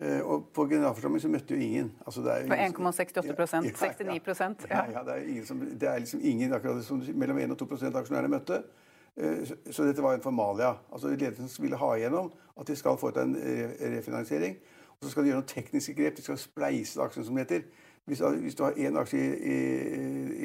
Uh, 0.00 0.20
og 0.24 0.46
på 0.56 0.64
generalforsamling 0.70 1.20
så 1.20 1.28
møtte 1.28 1.54
jo 1.54 1.60
ingen. 1.60 1.92
Altså, 2.06 2.22
det 2.24 2.36
på 2.48 2.56
1,68 2.56 3.20
ja, 3.20 3.34
ja, 3.34 4.12
69 4.14 4.68
ja. 4.70 4.84
ja, 4.94 5.02
det 5.04 5.12
er, 5.12 5.26
ingen 5.28 5.46
som, 5.46 5.60
det 5.80 5.88
er 5.88 5.98
liksom 5.98 6.20
ingen, 6.22 6.54
akkurat 6.56 6.84
som 6.84 7.02
mellom 7.14 7.38
1 7.38 7.50
og 7.50 7.58
2 7.58 7.68
av 7.90 8.00
aksjonærene 8.00 8.32
møtte. 8.32 8.62
Så, 9.20 9.56
så, 9.70 9.84
dette 9.84 10.02
var 10.02 10.14
en 10.16 10.22
formalia. 10.24 10.70
Altså 10.92 11.10
Ledelsen 11.10 11.62
ville 11.62 11.76
ha 11.76 11.90
igjennom 11.98 12.30
at 12.60 12.68
de 12.70 12.76
skal 12.78 12.96
foreta 12.96 13.26
en 13.26 13.34
refinansiering. 13.96 14.56
Og 15.00 15.04
så 15.04 15.10
skal 15.10 15.24
de 15.24 15.32
gjøre 15.32 15.42
noen 15.42 15.48
tekniske 15.50 15.94
grep. 15.98 16.16
De 16.16 16.24
skal 16.24 16.38
spleise 16.38 17.00
aksjen, 17.02 17.24
som 17.24 17.36
det 17.36 17.46
heter. 17.48 17.68
Hvis, 18.04 18.20
hvis, 18.20 18.54
du 18.54 18.64
har 18.64 18.72
én 18.76 18.96
aksje 18.98 19.18
i, 19.18 19.56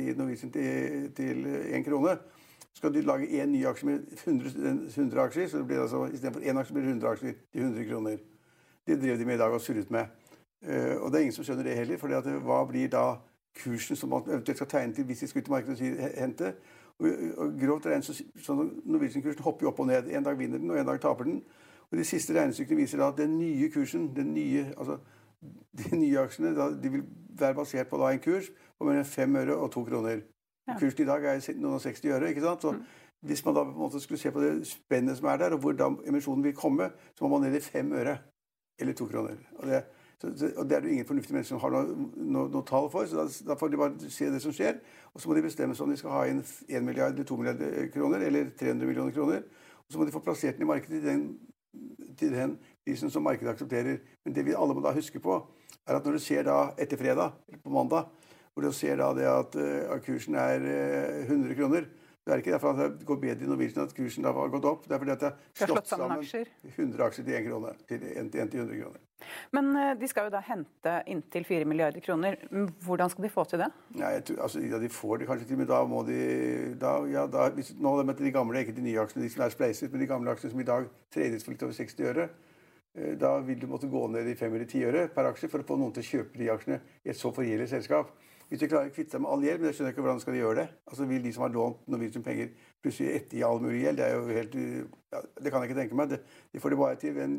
i, 0.01 0.13
Norwegian 0.17 0.51
til, 0.51 1.11
til 1.15 1.47
én 1.71 1.83
krone, 1.83 2.17
så 2.59 2.77
skal 2.81 2.93
du 2.93 3.01
lage 3.01 3.27
én 3.27 3.51
ny 3.51 3.65
aksje 3.65 3.87
med 3.87 3.99
100, 4.25 4.51
100 4.95 5.21
aksjer. 5.21 5.47
så 5.47 5.57
det 5.57 5.67
blir 5.67 5.81
altså, 5.81 6.05
Istedenfor 6.05 6.41
én 6.41 6.59
aksje 6.59 6.73
blir 6.73 6.83
det 6.83 6.89
100 6.89 7.11
aksjer 7.11 7.33
til 7.51 7.61
100 7.61 7.89
kroner. 7.89 8.17
Det 8.87 9.01
drev 9.01 9.19
de 9.19 9.25
med 9.25 9.35
i 9.35 9.41
dag 9.41 9.53
og 9.53 9.61
surret 9.61 9.91
med. 9.91 10.05
Uh, 10.65 11.01
og 11.01 11.11
det 11.11 11.17
er 11.17 11.25
ingen 11.25 11.35
som 11.35 11.45
skjønner 11.45 11.63
det 11.63 11.75
heller. 11.77 11.97
for 11.97 12.39
hva 12.47 12.63
blir 12.69 12.89
da 12.89 13.05
kursen 13.55 13.95
som 13.95 14.09
man 14.09 14.25
eventuelt 14.27 14.57
skal 14.57 14.67
tegne 14.67 14.93
til 14.93 15.05
hvis 15.05 15.19
de 15.19 15.27
skal 15.27 15.41
ut 15.41 15.47
i 15.47 15.51
markedet 15.51 15.81
og 15.81 16.19
hente? 16.19 16.55
Og, 16.99 17.07
og 17.37 17.59
grovt 17.59 17.85
regnet 17.85 18.05
så, 18.05 18.15
så 18.39 18.55
Norwegian-kursen 18.85 19.43
hopper 19.43 19.65
jo 19.65 19.71
opp 19.71 19.79
og 19.79 19.87
ned. 19.87 20.09
En 20.09 20.23
dag 20.23 20.37
vinner 20.37 20.57
den, 20.57 20.71
og 20.71 20.79
en 20.79 20.87
dag 20.87 21.01
taper 21.01 21.23
den. 21.23 21.41
Og 21.91 21.97
De 21.97 22.05
siste 22.05 22.33
regnestykkene 22.33 22.81
viser 22.81 23.01
da 23.01 23.09
at 23.11 23.17
den 23.17 23.37
nye 23.39 23.69
kursen, 23.73 24.15
den 24.15 24.33
nye, 24.33 24.65
altså 24.77 24.97
de 25.77 25.97
nye 25.97 26.19
aksjene, 26.19 26.55
da, 26.55 26.69
de 26.83 26.91
vil 26.91 27.03
være 27.39 27.55
basert 27.55 27.87
på 27.87 27.99
da 28.01 28.11
en 28.13 28.19
kurs 28.23 28.49
på 28.77 28.87
mellom 28.87 29.05
fem 29.05 29.35
øre 29.35 29.55
og 29.55 29.71
to 29.71 29.83
kroner. 29.83 30.23
Ja. 30.67 30.77
Kursen 30.79 31.03
i 31.03 31.09
dag 31.09 31.25
er 31.29 31.41
noen 31.59 31.77
og 31.77 31.81
60 31.81 32.05
øre. 32.15 32.29
ikke 32.29 32.41
sant? 32.41 32.61
Så 32.61 32.71
mm. 32.71 32.85
Hvis 33.25 33.45
man 33.45 33.55
da 33.55 33.63
på 33.63 33.71
en 33.71 33.77
måte 33.79 33.99
skulle 33.99 34.19
se 34.21 34.31
på 34.31 34.41
det 34.41 34.67
spennet 34.67 35.17
som 35.17 35.27
er 35.27 35.37
der, 35.41 35.53
og 35.55 35.59
hvor 35.59 35.73
da 35.73 35.87
emisjonen 36.07 36.43
vil 36.43 36.53
komme, 36.53 36.91
så 37.15 37.25
må 37.25 37.37
man 37.37 37.47
ned 37.47 37.57
i 37.57 37.63
fem 37.63 37.91
øre 37.93 38.17
eller 38.79 38.93
to 38.97 39.07
kroner. 39.09 39.39
Og 39.59 39.67
det, 39.69 39.83
så, 40.21 40.51
og 40.57 40.69
det 40.69 40.77
er 40.77 40.85
det 40.85 40.91
ingen 40.91 41.07
fornuftige 41.07 41.35
mennesker 41.35 41.55
som 41.55 41.61
har 41.61 41.73
noe, 41.75 42.07
noe, 42.15 42.49
noe 42.51 42.65
tall 42.67 42.87
for. 42.91 43.05
så 43.05 43.23
da, 43.23 43.25
da, 43.49 43.57
får 43.59 43.71
de 43.71 43.79
bare 43.81 44.11
se 44.11 44.29
det 44.31 44.41
som 44.43 44.53
skjer. 44.55 44.79
Og 45.13 45.21
så 45.21 45.29
må 45.29 45.37
de 45.37 45.43
bestemme 45.45 45.75
seg 45.75 45.85
om 45.85 45.91
de 45.93 45.99
skal 45.99 46.15
ha 46.15 46.23
inn 46.31 46.41
1 46.41 46.85
milliard 46.85 47.13
eller 47.13 47.27
2 47.27 47.39
milliarder 47.39 47.89
kroner 47.93 48.25
eller 48.25 48.49
300 48.59 48.89
millioner 48.89 49.15
kroner. 49.15 49.43
Og 49.85 49.93
så 49.93 49.99
må 49.99 50.07
de 50.07 50.15
få 50.15 50.23
plassert 50.25 50.57
den 50.57 50.65
i 50.65 50.71
markedet 50.71 51.01
i 51.01 51.05
den 51.05 51.27
til 52.15 52.31
den 52.31 52.55
prisen 52.85 53.11
som 53.11 53.25
markedet 53.27 53.51
aksepterer. 53.51 53.99
Men 54.23 54.35
det 54.35 54.45
vi 54.47 54.55
alle 54.55 54.75
må 54.75 54.83
da 54.83 54.95
huske 54.95 55.19
på, 55.19 55.41
er 55.85 55.97
at 55.97 56.05
når 56.05 56.17
du 56.17 56.23
ser 56.23 56.47
da 56.47 56.59
etter 56.81 56.97
fredag, 56.97 57.35
eller 57.49 57.61
på 57.61 57.73
mandag, 57.73 58.07
hvor 58.53 58.63
du 58.63 58.71
ser 58.71 58.95
da 59.01 59.11
det 59.13 59.27
at 59.27 59.57
uh, 59.59 59.97
kursen 60.05 60.37
er 60.39 60.63
uh, 60.63 61.25
eh, 61.25 61.27
100 61.27 61.57
kroner 61.59 61.89
det 62.25 62.33
er 62.33 62.41
ikke 62.41 62.51
derfor 62.55 62.73
at 62.73 62.95
det 62.99 63.05
går 63.05 63.17
bedre 63.21 63.45
i 63.45 63.47
Norwegian 63.49 63.83
at 63.85 63.91
kursen 63.93 64.25
har 64.25 64.47
gått 64.49 64.65
opp. 64.65 64.87
Det 64.89 64.95
er 64.95 65.01
fordi 65.01 65.11
at 65.13 65.21
det 65.21 65.27
er 65.29 65.69
slått, 65.69 65.89
sammen 65.91 66.13
aksjer. 66.15 66.47
100 66.71 67.03
aksjer 67.05 67.27
til 67.27 67.35
1 67.37 67.43
krone. 67.45 67.73
Til 67.85 68.07
1 68.09 68.31
til 68.33 68.41
100 68.41 68.79
kroner. 68.79 69.03
Men 69.53 69.69
uh, 69.77 69.91
de 69.99 70.09
skal 70.09 70.25
jo 70.25 70.33
da 70.33 70.41
hente 70.47 70.95
inntil 71.13 71.45
4 71.45 71.69
milliarder 71.69 72.01
kroner. 72.01 72.39
Hvordan 72.81 73.13
skal 73.13 73.27
de 73.27 73.31
få 73.35 73.45
til 73.51 73.61
det? 73.61 73.69
Ja, 73.99 74.09
tror, 74.25 74.41
altså, 74.47 74.63
ja, 74.65 74.81
de 74.81 74.89
får 74.89 75.21
det 75.21 75.29
kanskje 75.29 75.47
til, 75.51 75.61
men 75.61 75.69
da 75.69 75.83
må 75.85 76.01
de 76.09 76.19
da, 76.81 76.97
ja, 77.13 77.29
da, 77.29 77.51
hvis, 77.53 77.75
Nå 77.77 77.93
det 78.01 78.17
de 78.17 78.33
gamle, 78.33 78.65
ikke 78.65 78.73
de 78.73 78.89
nye 78.89 79.05
aksjene, 79.05 79.27
de 79.27 79.29
som 79.29 79.45
er 79.45 79.53
spleiset, 79.53 79.91
men 79.91 80.01
de 80.01 80.09
gamle 80.09 80.33
aksjene 80.33 80.55
som 80.55 80.65
i 80.65 80.69
dag 80.73 80.89
tredes 81.13 81.45
for 81.45 81.53
litt 81.53 81.69
over 81.69 81.77
60 81.77 82.09
øre. 82.09 82.29
Uh, 82.97 83.13
da 83.21 83.37
vil 83.45 83.61
du 83.61 83.69
måtte 83.69 83.91
gå 83.91 84.07
ned 84.17 84.33
i 84.33 84.39
5 84.39 84.49
eller 84.49 84.65
10 84.65 84.89
øre 84.89 85.09
per 85.13 85.29
aksje 85.29 85.53
for 85.53 85.61
å 85.61 85.69
få 85.69 85.77
noen 85.77 85.93
til 85.93 86.01
å 86.01 86.09
kjøpe 86.09 86.41
de 86.41 86.49
aksjene 86.57 86.81
i 87.05 87.13
et 87.13 87.21
så 87.21 87.29
forgjeldet 87.37 87.69
selskap. 87.69 88.15
Hvis 88.49 88.61
de 88.61 88.69
klarer 88.69 88.91
å 88.91 88.93
kvitte 88.93 89.15
seg 89.15 89.23
med 89.23 89.31
all 89.33 89.43
gjeld, 89.45 89.61
men 89.61 89.71
jeg 89.71 89.77
skjønner 89.77 89.93
ikke 89.93 90.03
hvordan 90.05 90.19
skal 90.21 90.35
de 90.35 90.41
gjøre 90.43 90.57
det. 90.59 90.65
Altså 90.91 91.05
Vil 91.09 91.23
de 91.23 91.33
som 91.33 91.45
har 91.45 91.53
lånt 91.55 91.87
Norwegian 91.89 92.25
penger, 92.25 92.51
plutselig 92.83 93.13
ettergi 93.17 93.43
all 93.47 93.61
mulig 93.63 93.81
gjeld? 93.81 93.97
Det 93.97 94.05
er 94.05 94.15
jo 94.15 94.37
helt, 94.37 94.57
ja, 95.15 95.21
det 95.41 95.51
kan 95.53 95.63
jeg 95.63 95.71
ikke 95.71 95.79
tenke 95.81 95.97
meg. 95.97 96.11
Det, 96.13 96.19
de 96.53 96.61
får 96.61 96.73
det 96.73 96.79
bare 96.81 96.99
til 97.01 97.15
ved 97.15 97.23
en 97.25 97.37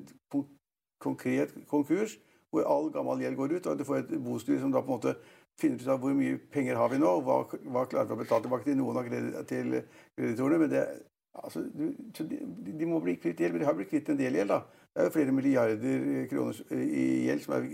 konkret 1.03 1.55
konkurs 1.71 2.17
hvor 2.51 2.67
all 2.71 2.91
gammel 2.95 3.23
gjeld 3.23 3.37
går 3.37 3.57
ut, 3.57 3.67
og 3.67 3.79
du 3.79 3.85
får 3.85 3.99
et 4.01 4.13
bostyr 4.23 4.61
som 4.63 4.73
da 4.73 4.81
på 4.83 4.91
en 4.93 4.99
måte 4.99 5.15
finner 5.61 5.83
ut 5.83 5.91
av 5.93 6.01
hvor 6.01 6.15
mye 6.17 6.39
penger 6.53 6.79
har 6.79 6.91
vi 6.93 7.01
nå, 7.01 7.11
og 7.19 7.27
hva, 7.27 7.39
hva 7.75 7.85
klarer 7.91 8.11
vi 8.11 8.17
å 8.17 8.21
betale 8.23 8.47
tilbake 8.47 8.69
til 8.69 8.79
noen 8.79 9.01
av 9.01 9.09
kreditorene. 9.09 10.61
Men 10.63 10.73
det, 10.73 10.85
altså, 11.43 11.65
de, 11.67 12.39
de, 12.67 12.89
må 12.89 13.01
bli 13.05 13.17
kvitt 13.21 13.41
gjeld. 13.41 13.57
Men 13.57 13.65
de 13.65 13.69
har 13.69 13.77
blitt 13.79 13.91
kvitt 13.93 14.13
en 14.13 14.21
del 14.21 14.39
gjeld. 14.41 14.53
da. 14.53 14.63
Det 14.93 15.03
er 15.03 15.09
jo 15.09 15.17
flere 15.17 15.37
milliarder 15.37 16.07
kroner 16.31 16.63
i 16.77 17.07
gjeld, 17.27 17.45
som 17.45 17.57
er, 17.59 17.69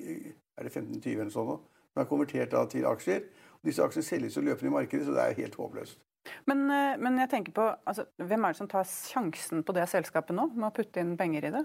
er 0.59 0.69
det 0.69 0.75
15-20 0.75 1.13
eller 1.19 1.35
sånn 1.35 1.53
nå 1.53 1.61
som 1.93 2.03
er 2.03 2.09
konvertert 2.09 2.57
til 2.73 2.89
aksjer. 2.89 3.29
Og 3.61 3.69
disse 3.69 3.85
aksjene 3.85 4.07
selges 4.07 4.39
og 4.41 4.49
løper 4.49 4.67
i 4.67 4.75
markedet, 4.75 5.07
så 5.07 5.15
det 5.15 5.27
er 5.27 5.39
helt 5.43 5.59
håpløst. 5.61 6.01
Men, 6.47 6.65
eh, 6.71 6.97
men 7.03 7.19
jeg 7.19 7.31
tenker 7.31 7.53
på, 7.53 7.69
altså, 7.87 8.07
hvem 8.17 8.45
er 8.45 8.53
det 8.53 8.61
som 8.61 8.69
tar 8.71 8.87
sjansen 8.87 9.63
på 9.67 9.75
det 9.75 9.89
selskapet 9.91 10.37
nå, 10.37 10.49
med 10.55 10.71
å 10.71 10.75
putte 10.75 11.03
inn 11.03 11.17
penger 11.19 11.49
i 11.49 11.55
det? 11.57 11.65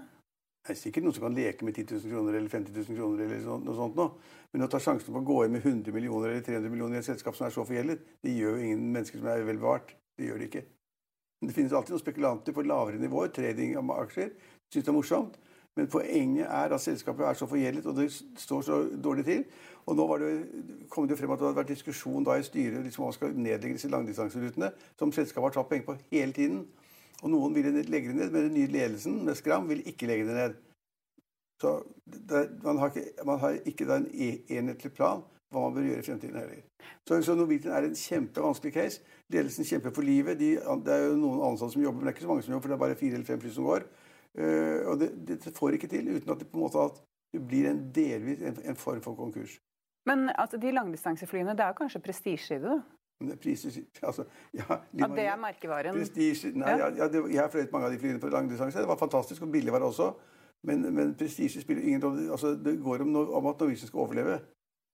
Det 0.66 0.74
er 0.74 0.80
sikkert 0.82 1.06
noen 1.06 1.14
som 1.16 1.24
kan 1.24 1.36
leke 1.36 1.64
med 1.64 1.76
10 1.78 1.94
000 1.94 2.12
kroner 2.12 2.34
eller 2.36 2.50
50 2.52 2.74
000 2.74 2.96
kroner. 2.98 3.24
eller 3.24 3.60
noe 3.64 3.76
sånt 3.76 3.96
nå. 3.96 4.08
Men 4.52 4.66
å 4.66 4.68
ta 4.68 4.80
sjansen 4.82 5.14
på 5.14 5.22
å 5.22 5.28
gå 5.28 5.44
inn 5.44 5.54
med 5.54 5.64
100 5.64 5.94
millioner 5.94 6.28
eller 6.28 6.44
300 6.44 6.72
millioner 6.72 6.98
i 6.98 6.98
et 6.98 7.08
selskap 7.08 7.36
som 7.36 7.46
er 7.46 7.54
så 7.54 7.64
forgjeldet, 7.64 8.02
det 8.22 8.34
gjør 8.34 8.58
jo 8.58 8.66
ingen 8.66 8.90
mennesker 8.92 9.22
som 9.22 9.30
er 9.32 9.46
vel 9.46 9.62
bevart. 9.62 9.94
Det 10.18 10.26
gjør 10.28 10.42
det 10.42 10.50
ikke. 10.50 10.64
Men 11.40 11.48
det 11.48 11.54
finnes 11.54 11.72
alltid 11.72 11.94
noen 11.94 12.02
spekulanter 12.02 12.56
på 12.56 12.66
lavere 12.66 13.00
nivåer, 13.00 13.30
trading 13.32 13.76
av 13.78 13.94
aksjer. 14.02 14.34
Syns 14.68 14.84
det 14.84 14.92
er 14.92 14.98
morsomt. 14.98 15.38
Men 15.78 15.86
poenget 15.86 16.48
er 16.50 16.74
at 16.74 16.82
selskapet 16.82 17.24
er 17.28 17.36
så 17.38 17.46
forgjeldet, 17.46 17.86
og 17.86 17.94
det 17.96 18.08
står 18.12 18.62
så 18.66 18.78
dårlig 18.98 19.24
til. 19.28 19.44
Og 19.88 19.96
nå 19.96 20.06
det, 20.20 20.30
kom 20.92 21.08
det 21.08 21.16
frem 21.16 21.32
at 21.32 21.40
det 21.40 21.48
hadde 21.48 21.58
vært 21.62 21.72
diskusjon 21.72 22.26
da 22.26 22.36
i 22.36 22.44
styret 22.44 22.84
liksom, 22.84 23.06
om 23.06 23.08
man 23.08 23.16
skal 23.16 23.32
nedlegge 23.32 23.78
disse 23.78 23.90
langdistanserutene, 23.92 24.68
som 25.00 25.12
selskapet 25.16 25.48
har 25.48 25.56
tatt 25.56 25.70
penger 25.70 25.86
på 25.86 25.96
hele 26.12 26.36
tiden. 26.36 26.66
Og 27.22 27.32
noen 27.32 27.56
ville 27.56 27.72
legge 27.72 28.12
det 28.12 28.18
ned, 28.18 28.30
men 28.30 28.46
den 28.46 28.56
nye 28.58 28.70
ledelsen 28.70 29.22
med 29.26 29.38
Skram 29.38 29.66
vil 29.70 29.80
ikke 29.88 30.10
legge 30.10 30.28
det 30.28 30.36
ned. 30.36 30.58
Så 31.62 31.72
det, 32.04 32.44
man, 32.62 32.78
har 32.78 32.92
ikke, 32.92 33.24
man, 33.26 33.40
har 33.42 33.56
ikke, 33.66 33.88
en 33.94 34.06
e, 34.12 34.30
enhetlig 34.54 34.92
plan 34.94 35.24
hva 35.48 35.62
man 35.64 35.74
bør 35.74 35.86
gjøre 35.88 36.02
i 36.02 36.06
fremtiden 36.06 36.36
heller. 36.36 36.60
Så, 37.08 37.18
så 37.24 37.34
Norwegian 37.34 37.72
er 37.72 37.88
en 37.88 37.96
kjempevanskelig 37.96 38.72
case. 38.74 39.00
Ledelsen 39.32 39.64
kjemper 39.64 39.94
for 39.96 40.04
livet. 40.04 40.38
De, 40.38 40.50
det 40.84 40.94
er 40.94 41.06
jo 41.08 41.16
noen 41.18 41.40
ansatte 41.48 41.74
som 41.74 41.82
jobber, 41.82 42.02
men 42.02 42.06
det 42.06 42.12
er 42.12 42.16
ikke 42.18 42.26
så 42.26 42.30
mange 42.30 42.44
som 42.44 42.54
jobber, 42.54 42.66
for 42.66 42.74
det 42.74 42.76
er 42.76 42.82
bare 42.84 42.98
fire 43.00 43.16
eller 43.16 43.30
fem 43.30 43.40
fly 43.40 43.52
som 43.54 43.68
går. 43.68 43.86
Uh, 44.38 44.80
og 44.92 45.00
det, 45.00 45.08
det, 45.30 45.38
får 45.56 45.78
ikke 45.78 45.88
til 45.90 46.10
uten 46.12 46.34
at 46.34 46.42
det 46.42 46.50
på 46.50 46.60
en 46.60 46.66
måte 46.66 46.84
at 46.84 47.00
det 47.32 47.40
blir 47.48 47.70
en 47.70 47.80
delvis 47.96 48.44
en, 48.44 48.60
en 48.70 48.78
form 48.78 49.00
for 49.02 49.16
konkurs. 49.16 49.56
Men 50.08 50.30
altså, 50.34 50.60
de 50.60 50.72
langdistanseflyene, 50.72 51.56
det 51.56 51.64
er 51.66 51.74
jo 51.74 51.80
kanskje 51.82 52.02
prestisje 52.04 52.56
i 52.56 52.62
det? 52.62 52.76
da? 52.76 53.34
Prestisje, 53.42 53.84
altså, 54.08 54.24
ja, 54.54 54.66
ja, 54.94 55.08
det 55.14 55.24
er 55.26 55.38
merkevaren? 55.42 55.96
Prestige 55.96 56.52
nei, 56.54 56.76
ja. 56.78 56.90
ja 57.02 57.08
det, 57.12 57.24
Jeg 57.32 57.42
har 57.42 57.50
fløyet 57.52 57.72
mange 57.74 57.88
av 57.88 57.94
de 57.94 58.02
flyene 58.02 58.22
på 58.22 58.30
langdistanse. 58.32 58.78
Det 58.78 58.90
var 58.90 59.00
fantastisk, 59.00 59.42
og 59.42 59.52
billig 59.52 59.74
var 59.74 59.82
det 59.82 59.90
også. 59.90 60.12
Men, 60.66 60.86
men 60.94 61.14
prestisje 61.18 61.62
spiller 61.62 61.82
ingen 61.82 62.02
rolle. 62.02 62.30
Altså, 62.30 62.54
det 62.54 62.78
går 62.82 63.04
om, 63.04 63.16
om 63.16 63.50
at 63.50 63.60
Norwegian 63.60 63.90
skal 63.90 64.06
overleve. 64.06 64.38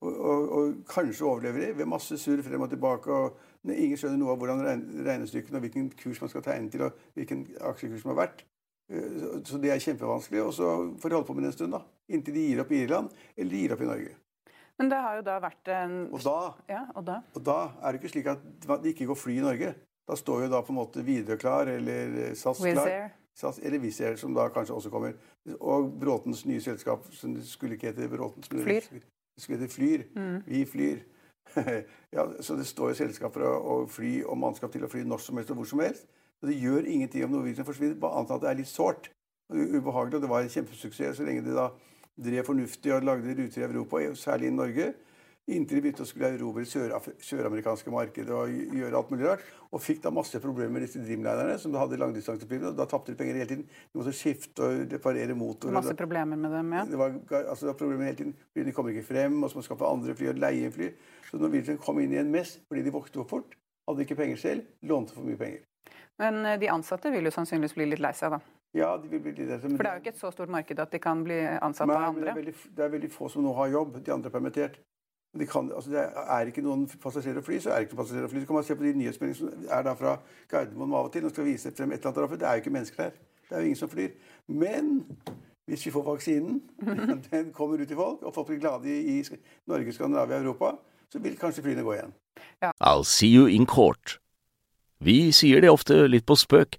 Og, 0.05 0.17
og, 0.21 0.49
og, 0.53 0.73
kanskje 0.89 1.25
overlever 1.25 1.61
de 1.61 1.79
ved 1.79 1.87
masse 1.89 2.19
surr 2.19 2.43
frem 2.45 2.61
og 2.61 2.71
tilbake. 2.71 3.13
og 3.13 3.39
Ingen 3.73 3.97
skjønner 3.97 4.21
noe 4.21 4.35
av 4.35 4.43
hvordan 4.43 4.65
regnestykkene 5.07 5.61
og 5.61 5.65
hvilken 5.65 5.89
kurs 5.97 6.21
man 6.21 6.33
skal 6.33 6.45
tegne 6.45 6.73
til, 6.73 6.85
og 6.85 7.07
hvilken 7.17 7.47
aksjekurs 7.71 8.05
som 8.05 8.13
har 8.13 8.21
vært. 8.25 8.45
Eh, 8.93 9.23
så 9.49 9.61
det 9.61 9.73
er 9.73 9.81
kjempevanskelig. 9.85 10.43
Og 10.45 10.53
så 10.59 10.75
får 11.01 11.09
de 11.09 11.19
holde 11.19 11.29
på 11.29 11.37
med 11.39 11.47
det 11.47 11.55
en 11.55 11.57
stund, 11.59 11.79
da. 11.79 11.85
Inntil 12.13 12.37
de 12.37 12.47
gir 12.51 12.61
opp 12.65 12.73
i 12.75 12.85
Irland, 12.85 13.17
eller 13.37 13.57
de 13.57 13.63
gir 13.63 13.77
opp 13.77 13.85
i 13.85 13.91
Norge. 13.93 14.17
Men 14.79 14.91
det 14.91 15.01
har 15.05 15.19
jo 15.19 15.25
da 15.27 15.35
vært 15.43 15.69
en 15.71 15.99
Og 16.11 16.23
da, 16.25 16.39
ja, 16.69 16.85
og 16.99 17.05
da? 17.07 17.21
Og 17.37 17.45
da 17.47 17.59
er 17.81 17.95
det 17.95 18.01
ikke 18.01 18.15
slik 18.17 18.31
at 18.33 18.47
det 18.83 18.95
ikke 18.95 19.07
går 19.11 19.19
fly 19.19 19.37
i 19.39 19.45
Norge. 19.45 19.75
Da 20.05 20.17
står 20.19 20.45
jo 20.45 20.49
da 20.53 20.61
på 20.65 20.75
en 20.75 20.81
måte 20.81 21.05
Widerøe 21.05 21.41
klar, 21.41 21.71
eller 21.71 22.35
SAS 22.37 22.61
klar. 22.61 23.13
SAS, 23.35 23.59
eller 23.63 23.81
Wizz 23.83 24.01
Air, 24.01 24.17
som 24.17 24.35
da 24.35 24.49
kanskje 24.53 24.75
også 24.75 24.91
kommer. 24.91 25.15
Og 25.61 25.89
Bråtens 26.01 26.45
nye 26.47 26.61
selskap, 26.63 27.07
som 27.13 27.35
skulle 27.43 27.79
ikke 27.79 27.91
hete 27.91 28.09
Bråtens, 28.11 28.51
men 28.53 28.63
Flyr. 28.63 28.91
Det 29.35 29.43
skulle 29.43 29.59
hete 29.59 29.75
Flyr. 29.75 30.05
Mm. 30.15 30.37
Vi 30.47 30.65
flyr. 30.71 31.01
ja, 32.17 32.27
så 32.41 32.55
det 32.57 32.67
står 32.67 32.93
jo 32.93 32.99
selskaper 33.03 33.47
og 33.47 33.91
fly 33.91 34.23
og 34.23 34.39
mannskap 34.39 34.73
til 34.73 34.87
å 34.87 34.91
fly 34.91 35.03
når 35.05 35.23
som 35.23 35.41
helst 35.41 35.51
og 35.53 35.61
hvor 35.61 35.71
som 35.71 35.83
helst. 35.83 36.07
Og 36.43 36.51
det 36.51 36.61
gjør 36.61 36.87
ingenting 36.87 37.25
om 37.25 37.35
Norwegian 37.35 37.67
forsvinner, 37.67 37.99
bare 38.01 38.21
annet 38.21 38.37
at 38.37 38.45
det 38.45 38.51
er 38.51 38.61
litt 38.61 38.71
sårt 38.71 39.11
og 39.51 39.59
ubehagelig. 39.59 40.19
Og 40.19 40.25
det 40.25 40.31
var 40.31 40.45
en 40.45 40.55
kjempesuksess 40.55 41.19
så 41.19 41.27
lenge 41.27 41.45
de 41.47 41.57
da 41.57 41.71
drev 42.17 42.47
fornuftig 42.47 42.95
og 42.95 43.07
lagde 43.07 43.35
ruter 43.35 43.63
i 43.63 43.67
Europa, 43.67 44.05
særlig 44.19 44.51
i 44.51 44.55
Norge. 44.55 44.93
Inntil 45.45 45.77
de 45.77 45.81
begynte 45.85 46.05
å 46.07 46.09
skulle 46.09 46.31
erobre 46.33 46.63
søramerikanske 46.65 47.93
markedet 47.93 48.33
og 48.33 48.53
gjøre 48.79 48.97
alt 48.97 49.11
mulig 49.13 49.27
rart. 49.29 49.43
Og 49.77 49.83
fikk 49.85 50.01
da 50.07 50.13
masse 50.15 50.39
problemer 50.41 50.73
med 50.73 50.87
disse 50.87 51.03
Dreamlinerne, 51.03 51.59
som 51.61 51.75
hadde 51.77 51.99
langdistanseflyene. 52.01 52.71
Da 52.79 52.87
tapte 52.89 53.13
de 53.13 53.19
penger 53.19 53.43
hele 53.43 53.51
tiden. 53.51 53.67
De 53.69 54.01
måtte 54.01 54.15
skifte 54.17 54.65
og 54.65 54.95
reparere 54.95 55.37
motorer. 55.37 55.77
Masse 55.77 55.97
problemer 55.99 56.41
med 56.41 56.57
dem, 56.57 56.73
ja. 56.73 56.87
Det 56.89 57.01
var, 57.01 57.19
altså, 57.43 57.67
det 57.67 57.71
var 57.75 57.79
problemer 57.83 58.09
hele 58.09 58.21
tiden. 58.23 58.33
Flyene 58.57 58.73
kommer 58.73 58.95
ikke 58.95 59.11
frem, 59.11 59.37
og 59.43 59.53
så 59.53 59.59
må 59.59 59.61
man 59.61 59.69
skaffe 59.69 59.91
andre 59.91 60.17
fly 60.17 60.33
og 60.33 60.41
leie 60.47 60.65
inn 60.65 60.75
fly. 60.79 60.91
Så 61.29 61.43
Norwegian 61.43 61.83
kom 61.85 62.01
inn 62.01 62.17
i 62.17 62.23
en 62.23 62.33
mess 62.33 62.57
fordi 62.65 62.87
de 62.87 62.97
vokste 62.97 63.21
for 63.21 63.35
fort, 63.37 63.59
hadde 63.91 64.07
ikke 64.07 64.17
penger 64.23 64.41
selv, 64.41 64.75
lånte 64.89 65.13
for 65.19 65.29
mye 65.29 65.41
penger. 65.45 65.61
Men 66.25 66.41
eh, 66.47 66.61
de 66.63 66.73
ansatte 66.73 67.13
vil 67.13 67.29
jo 67.29 67.35
sannsynligvis 67.35 67.77
bli 67.77 67.91
litt 67.93 68.01
lei 68.01 68.17
seg, 68.17 68.39
da? 68.39 68.41
Ja, 68.75 68.97
de 69.03 69.09
vil 69.09 69.21
bli 69.23 69.33
det. 69.33 69.61
For 69.61 69.69
det 69.69 69.87
er 69.87 70.01
jo 70.01 70.03
ikke 70.03 70.11
et 70.11 70.19
så 70.19 70.31
stort 70.35 70.51
marked 70.51 70.81
at 70.83 70.93
de 70.93 70.99
kan 70.99 71.23
bli 71.25 71.37
ansatt 71.63 71.87
av 71.87 72.09
andre? 72.09 72.25
Det 72.25 72.31
er, 72.33 72.41
veldig, 72.41 72.55
det 72.77 72.85
er 72.85 72.91
veldig 72.97 73.11
få 73.15 73.29
som 73.31 73.45
nå 73.47 73.53
har 73.55 73.71
jobb. 73.71 74.01
De 74.03 74.13
andre 74.13 74.31
er 74.33 74.35
permittert. 74.35 74.81
De 75.39 75.47
kan, 75.51 75.71
altså 75.75 75.91
det 75.91 76.03
er 76.31 76.51
ikke 76.51 76.63
noen 76.63 76.85
passasjerer 77.03 77.41
å 77.41 77.47
fly, 77.47 77.57
så 77.63 77.71
er 77.71 77.81
det 77.81 77.87
ikke 77.87 77.97
noen 77.97 78.03
passasjerer 78.05 78.27
å 78.29 78.33
fly. 78.33 78.43
Så 78.43 78.49
kan 78.51 78.59
man 78.59 78.67
se 78.67 78.77
på 78.79 78.87
de 78.87 78.93
nyhetsmeldingene 78.99 79.39
som 79.39 79.71
er 79.79 79.87
da 79.87 79.95
fra 79.99 80.17
Gardermoen 80.51 80.95
av 80.95 81.09
og 81.09 81.15
til 81.15 81.27
og 81.27 81.35
skal 81.35 81.49
vise 81.49 81.73
frem 81.75 81.95
et 81.95 82.07
eller 82.07 82.27
annet. 82.27 82.39
Det 82.43 82.49
er 82.51 82.59
jo 82.59 82.65
ikke 82.65 82.75
mennesker 82.77 83.03
der. 83.03 83.17
Det 83.49 83.57
er 83.57 83.63
jo 83.63 83.71
ingen 83.71 83.81
som 83.81 83.91
flyr. 83.91 84.13
Men 84.63 84.93
hvis 85.71 85.87
vi 85.87 85.95
får 85.95 86.07
vaksinen, 86.07 86.61
den 87.31 87.53
kommer 87.55 87.83
ut 87.83 87.89
til 87.89 87.99
folk, 87.99 88.23
og 88.23 88.35
folk 88.35 88.51
blir 88.51 88.61
glade 88.63 88.91
i, 88.91 89.19
i 89.19 89.41
Norge, 89.71 89.93
Skandinavia 89.93 90.39
og 90.39 90.45
Europa, 90.45 90.75
så 91.11 91.23
vil 91.23 91.39
kanskje 91.39 91.63
flyene 91.63 91.83
gå 91.87 91.95
igjen. 91.95 92.15
Ja. 92.63 92.71
I'll 92.83 93.07
see 93.07 93.31
you 93.31 93.47
in 93.47 93.67
court. 93.67 94.19
Vi 94.99 95.33
sier 95.33 95.61
det 95.61 95.71
ofte 95.71 96.07
litt 96.07 96.27
på 96.27 96.37
spøk, 96.39 96.79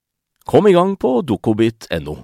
Kom 0.45 0.67
i 0.67 0.73
gang 0.73 0.95
på 0.97 1.21
dokobit.no. 1.21 2.17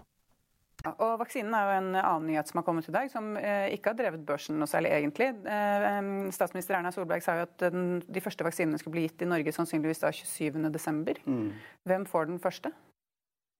Og 0.87 1.17
Vaksinen 1.19 1.53
er 1.57 1.67
jo 1.67 1.75
en 1.81 1.89
annen 1.99 2.27
nyhet 2.29 2.49
som 2.49 2.59
har 2.61 2.65
kommet 2.65 2.87
i 2.87 2.93
dag, 2.95 3.09
som 3.11 3.35
eh, 3.37 3.73
ikke 3.75 3.91
har 3.91 3.97
drevet 3.99 4.25
børsen 4.25 4.57
noe 4.59 4.69
særlig 4.71 4.93
egentlig. 4.95 5.29
Eh, 5.43 5.99
statsminister 6.33 6.77
Erna 6.77 6.93
Solberg 6.95 7.25
sa 7.25 7.37
jo 7.39 7.45
at 7.47 7.55
den, 7.65 7.99
de 8.07 8.23
første 8.23 8.45
vaksinene 8.47 8.79
skulle 8.79 8.95
bli 8.95 9.07
gitt 9.07 9.25
i 9.25 9.29
Norge 9.29 9.53
sannsynligvis 9.53 10.01
da 10.05 10.13
27.12. 10.15 11.23
Mm. 11.25 11.49
Hvem 11.89 12.07
får 12.09 12.29
den 12.31 12.39
første? 12.41 12.71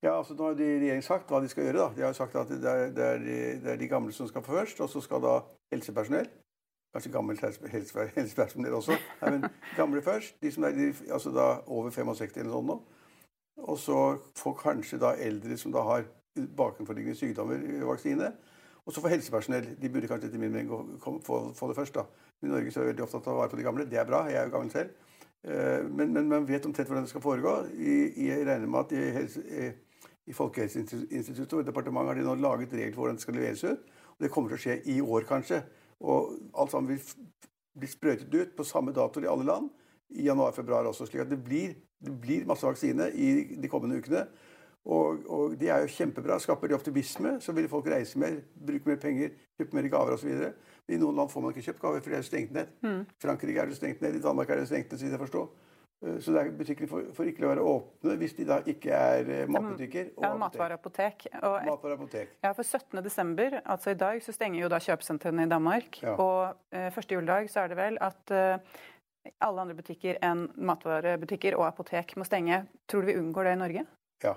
Ja, 0.02 0.16
altså 0.16 0.34
Nå 0.34 0.50
har 0.50 0.58
de 0.58 0.66
regjeringen 0.78 1.02
sagt 1.02 1.30
hva 1.30 1.40
de 1.42 1.50
skal 1.50 1.68
gjøre. 1.68 1.78
da. 1.78 1.88
De 1.96 2.02
har 2.06 2.12
jo 2.14 2.18
sagt 2.20 2.36
at 2.38 2.50
det 2.50 2.70
er, 2.70 2.92
det 2.94 3.04
er, 3.04 3.22
de, 3.22 3.38
det 3.64 3.72
er 3.72 3.80
de, 3.80 3.88
gamle 3.90 4.12
som 4.14 4.28
skal 4.30 4.42
få 4.46 4.60
først, 4.60 4.80
og 4.80 4.90
så 4.90 5.02
skal 5.04 5.22
da 5.22 5.38
helsepersonell 5.74 6.28
Kanskje 6.94 7.10
gammelt 7.12 7.42
helsepersonell 7.68 8.74
også. 8.78 8.94
Nei, 9.20 9.30
men 9.34 9.42
gamle 9.76 10.00
først. 10.02 10.38
De 10.40 10.52
som 10.52 10.64
er 10.64 10.72
de, 10.72 10.86
altså 11.12 11.30
da 11.34 11.58
over 11.66 11.90
65 11.92 12.38
eller 12.40 12.54
sånn 12.54 12.70
nå. 12.70 12.78
Og 13.66 13.78
så 13.78 13.98
får 14.38 14.54
kanskje 14.62 15.00
da 15.02 15.14
eldre 15.18 15.56
som 15.58 15.74
da 15.74 15.82
har 15.86 16.06
bakenforliggende 16.36 17.18
sykdommer, 17.18 17.64
vaksine. 17.88 18.30
Og 18.86 18.94
så 18.94 19.02
får 19.04 19.16
helsepersonell. 19.16 19.74
De 19.80 19.90
burde 19.92 20.08
kanskje 20.08 20.30
etter 20.30 20.40
min 20.40 20.54
mening 20.54 20.70
få, 21.24 21.68
det 21.68 21.76
først. 21.76 21.94
da. 21.94 22.06
I 22.42 22.48
Norge 22.48 22.70
så 22.72 22.80
er 22.80 22.86
vi 22.86 22.92
veldig 22.92 23.04
opptatt 23.04 23.26
av 23.26 23.34
å 23.34 23.40
vare 23.42 23.52
på 23.52 23.58
de 23.58 23.66
gamle. 23.66 23.84
Det 23.90 23.98
er 24.00 24.06
bra. 24.08 24.22
Jeg 24.30 24.40
er 24.40 24.48
jo 24.48 24.54
gammel 24.54 24.70
selv. 24.72 24.94
Eh, 25.44 25.82
men, 25.90 26.14
men 26.14 26.30
man 26.30 26.46
vet 26.48 26.66
omtrent 26.66 26.88
hvordan 26.88 27.04
det 27.04 27.12
skal 27.12 27.24
foregå. 27.24 27.54
Jeg 27.76 28.46
regner 28.46 28.70
med 28.70 28.80
at 28.86 28.94
i, 28.94 29.02
helse, 29.18 29.42
i 30.28 30.36
Folkehelseinstituttet 30.36 31.58
og 31.58 31.64
i 31.64 31.68
departementet 31.68 32.14
har 32.14 32.20
de 32.20 32.26
nå 32.28 32.36
laget 32.40 32.72
regler 32.72 32.94
for 32.94 33.04
hvordan 33.04 33.18
det 33.18 33.26
skal 33.26 33.38
leveres 33.38 33.66
ut. 33.66 33.92
Og 34.14 34.24
det 34.24 34.32
kommer 34.32 34.54
til 34.54 34.60
å 34.60 34.64
skje 34.64 34.78
i 34.94 34.96
år, 35.04 35.26
kanskje. 35.28 35.60
Og 36.00 36.32
alt 36.54 36.72
sammen 36.72 36.94
vil 36.94 37.28
bli 37.78 37.90
sprøytet 37.90 38.34
ut 38.34 38.56
på 38.56 38.66
samme 38.66 38.94
dato 38.96 39.22
i 39.22 39.28
alle 39.30 39.46
land 39.46 39.68
i 40.16 40.24
januar-februar 40.26 40.88
også. 40.88 41.06
slik 41.06 41.26
at 41.26 41.30
det 41.30 41.42
blir, 41.44 41.76
det 42.04 42.14
blir, 42.22 42.46
masse 42.46 42.66
vaksine 42.66 43.10
i 43.14 43.30
de 43.58 43.70
kommende 43.70 43.98
ukene. 43.98 44.26
Og, 44.88 45.24
og 45.28 45.54
de 45.60 45.68
er 45.68 45.84
jo 45.84 45.92
kjempebra. 45.92 46.38
Skaper 46.40 46.70
de 46.70 46.76
optimisme, 46.78 47.36
så 47.44 47.52
vil 47.52 47.68
folk 47.68 47.90
reise 47.92 48.18
mer, 48.20 48.38
bruke 48.66 48.88
mer 48.88 49.00
penger, 49.02 49.34
kjøpe 49.58 49.76
mer 49.76 49.88
gaver 49.92 50.16
osv. 50.16 50.44
I 50.88 51.00
noen 51.00 51.18
land 51.18 51.32
får 51.32 51.44
man 51.44 51.52
ikke 51.52 51.66
kjøpt 51.66 51.82
gaver, 51.82 52.04
for 52.04 52.14
det 52.14 52.20
er 52.20 52.28
stengt 52.28 52.54
ned. 52.56 52.70
Mm. 52.86 53.02
Frankrike 53.20 53.60
er 53.60 53.68
det 53.68 53.76
stengt 53.76 54.04
ned, 54.04 54.16
i 54.16 54.22
Danmark 54.24 54.50
er 54.50 54.62
det 54.62 54.70
stengt 54.70 54.92
ned, 54.92 55.00
så 55.00 55.10
jeg 55.10 55.20
forstår. 55.20 55.50
Så 55.98 56.30
det 56.30 56.40
er 56.40 56.50
butikkene 56.54 56.86
får, 56.86 57.06
får 57.10 57.28
ikke 57.32 57.42
å 57.42 57.48
være 57.50 57.62
åpne 57.66 58.12
hvis 58.20 58.36
de 58.36 58.44
da 58.46 58.60
ikke 58.70 58.94
er 58.94 59.30
eh, 59.34 59.48
matbutikker 59.50 60.12
og 60.12 60.26
ja, 60.28 60.28
matvareapotek. 60.38 61.24
Og, 61.40 61.56
matvareapotek. 61.66 62.36
Ja, 62.44 62.52
for 62.54 62.62
17. 62.62 63.00
desember, 63.02 63.56
altså 63.64 63.90
i 63.90 63.98
dag, 63.98 64.20
så 64.22 64.34
stenger 64.36 64.60
jo 64.62 64.68
da 64.70 64.78
kjøpesentrene 64.84 65.48
i 65.48 65.50
Danmark. 65.50 65.98
Ja. 66.04 66.14
Og 66.22 66.70
eh, 66.70 66.86
første 66.94 67.18
juledag 67.18 67.50
så 67.50 67.64
er 67.64 67.72
det 67.72 67.80
vel 67.80 67.98
at 68.06 68.30
eh, 68.30 68.78
alle 69.44 69.64
andre 69.64 69.76
butikker 69.78 70.18
enn 70.24 70.46
matvarebutikker 70.56 71.56
og 71.58 71.66
apotek 71.68 72.16
må 72.18 72.26
stenge. 72.28 72.64
Tror 72.88 73.04
du 73.04 73.12
vi 73.12 73.18
unngår 73.20 73.48
det 73.48 73.52
i 73.56 73.60
Norge? 73.62 73.84
Ja. 74.24 74.34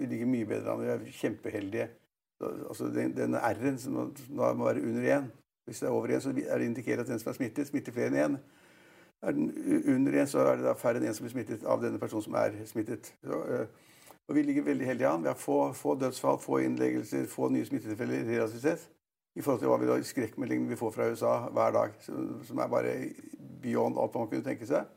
Vi 0.00 0.06
ligger 0.08 0.30
mye 0.30 0.48
bedre 0.48 0.72
an. 0.72 0.80
Vi 0.80 0.92
er 0.92 1.18
kjempeheldige. 1.20 1.90
Altså, 2.40 2.88
den, 2.94 3.36
R-en 3.36 3.78
som 3.78 3.98
nå 4.00 4.52
må 4.56 4.64
være 4.70 4.84
under 4.88 5.08
én. 5.16 5.28
Hvis 5.68 5.82
det 5.82 5.86
er 5.86 5.92
over 5.92 6.08
én, 6.08 6.22
så 6.24 6.32
er 6.32 6.58
det 6.58 6.70
indikert 6.70 7.04
at 7.04 7.10
den 7.10 7.18
som 7.20 7.30
er 7.30 7.36
smittet, 7.36 7.68
smitter 7.68 7.92
flere 7.92 8.08
enn 8.08 8.20
én. 8.22 8.38
Er 9.22 9.36
den 9.36 9.50
under 9.96 10.22
én, 10.22 10.26
så 10.26 10.38
er 10.38 10.56
det 10.56 10.64
da 10.64 10.72
færre 10.72 11.02
enn 11.02 11.10
én 11.10 11.16
som 11.16 11.26
blir 11.26 11.34
smittet 11.34 11.66
av 11.68 11.82
denne 11.82 12.00
personen 12.00 12.24
som 12.24 12.38
er 12.40 12.56
smittet. 12.66 13.12
Så, 13.20 13.42
øh, 13.44 13.66
og 14.28 14.34
Vi 14.34 14.42
ligger 14.42 14.62
veldig 14.62 14.86
heldige 14.86 15.08
an. 15.08 15.22
Vi 15.22 15.28
har 15.28 15.34
få, 15.34 15.72
få 15.72 15.94
dødsfall, 15.94 16.38
få 16.38 16.58
innleggelser, 16.58 17.26
få 17.26 17.48
nye 17.48 17.66
smittetilfeller. 17.66 18.78
I 19.36 19.42
forhold 19.42 19.60
til 19.60 19.68
hva 19.68 19.78
vi 19.78 19.86
da, 19.86 19.96
skrekkmeldingene 20.02 20.68
vi 20.68 20.76
får 20.76 20.90
fra 20.90 21.10
USA 21.10 21.34
hver 21.54 21.70
dag, 21.70 21.92
som 22.46 22.58
er 22.58 22.70
bare 22.70 22.94
beyond 23.62 23.98
alt 23.98 24.14
man 24.14 24.28
kunne 24.30 24.46
tenke 24.46 24.66
seg. 24.66 24.88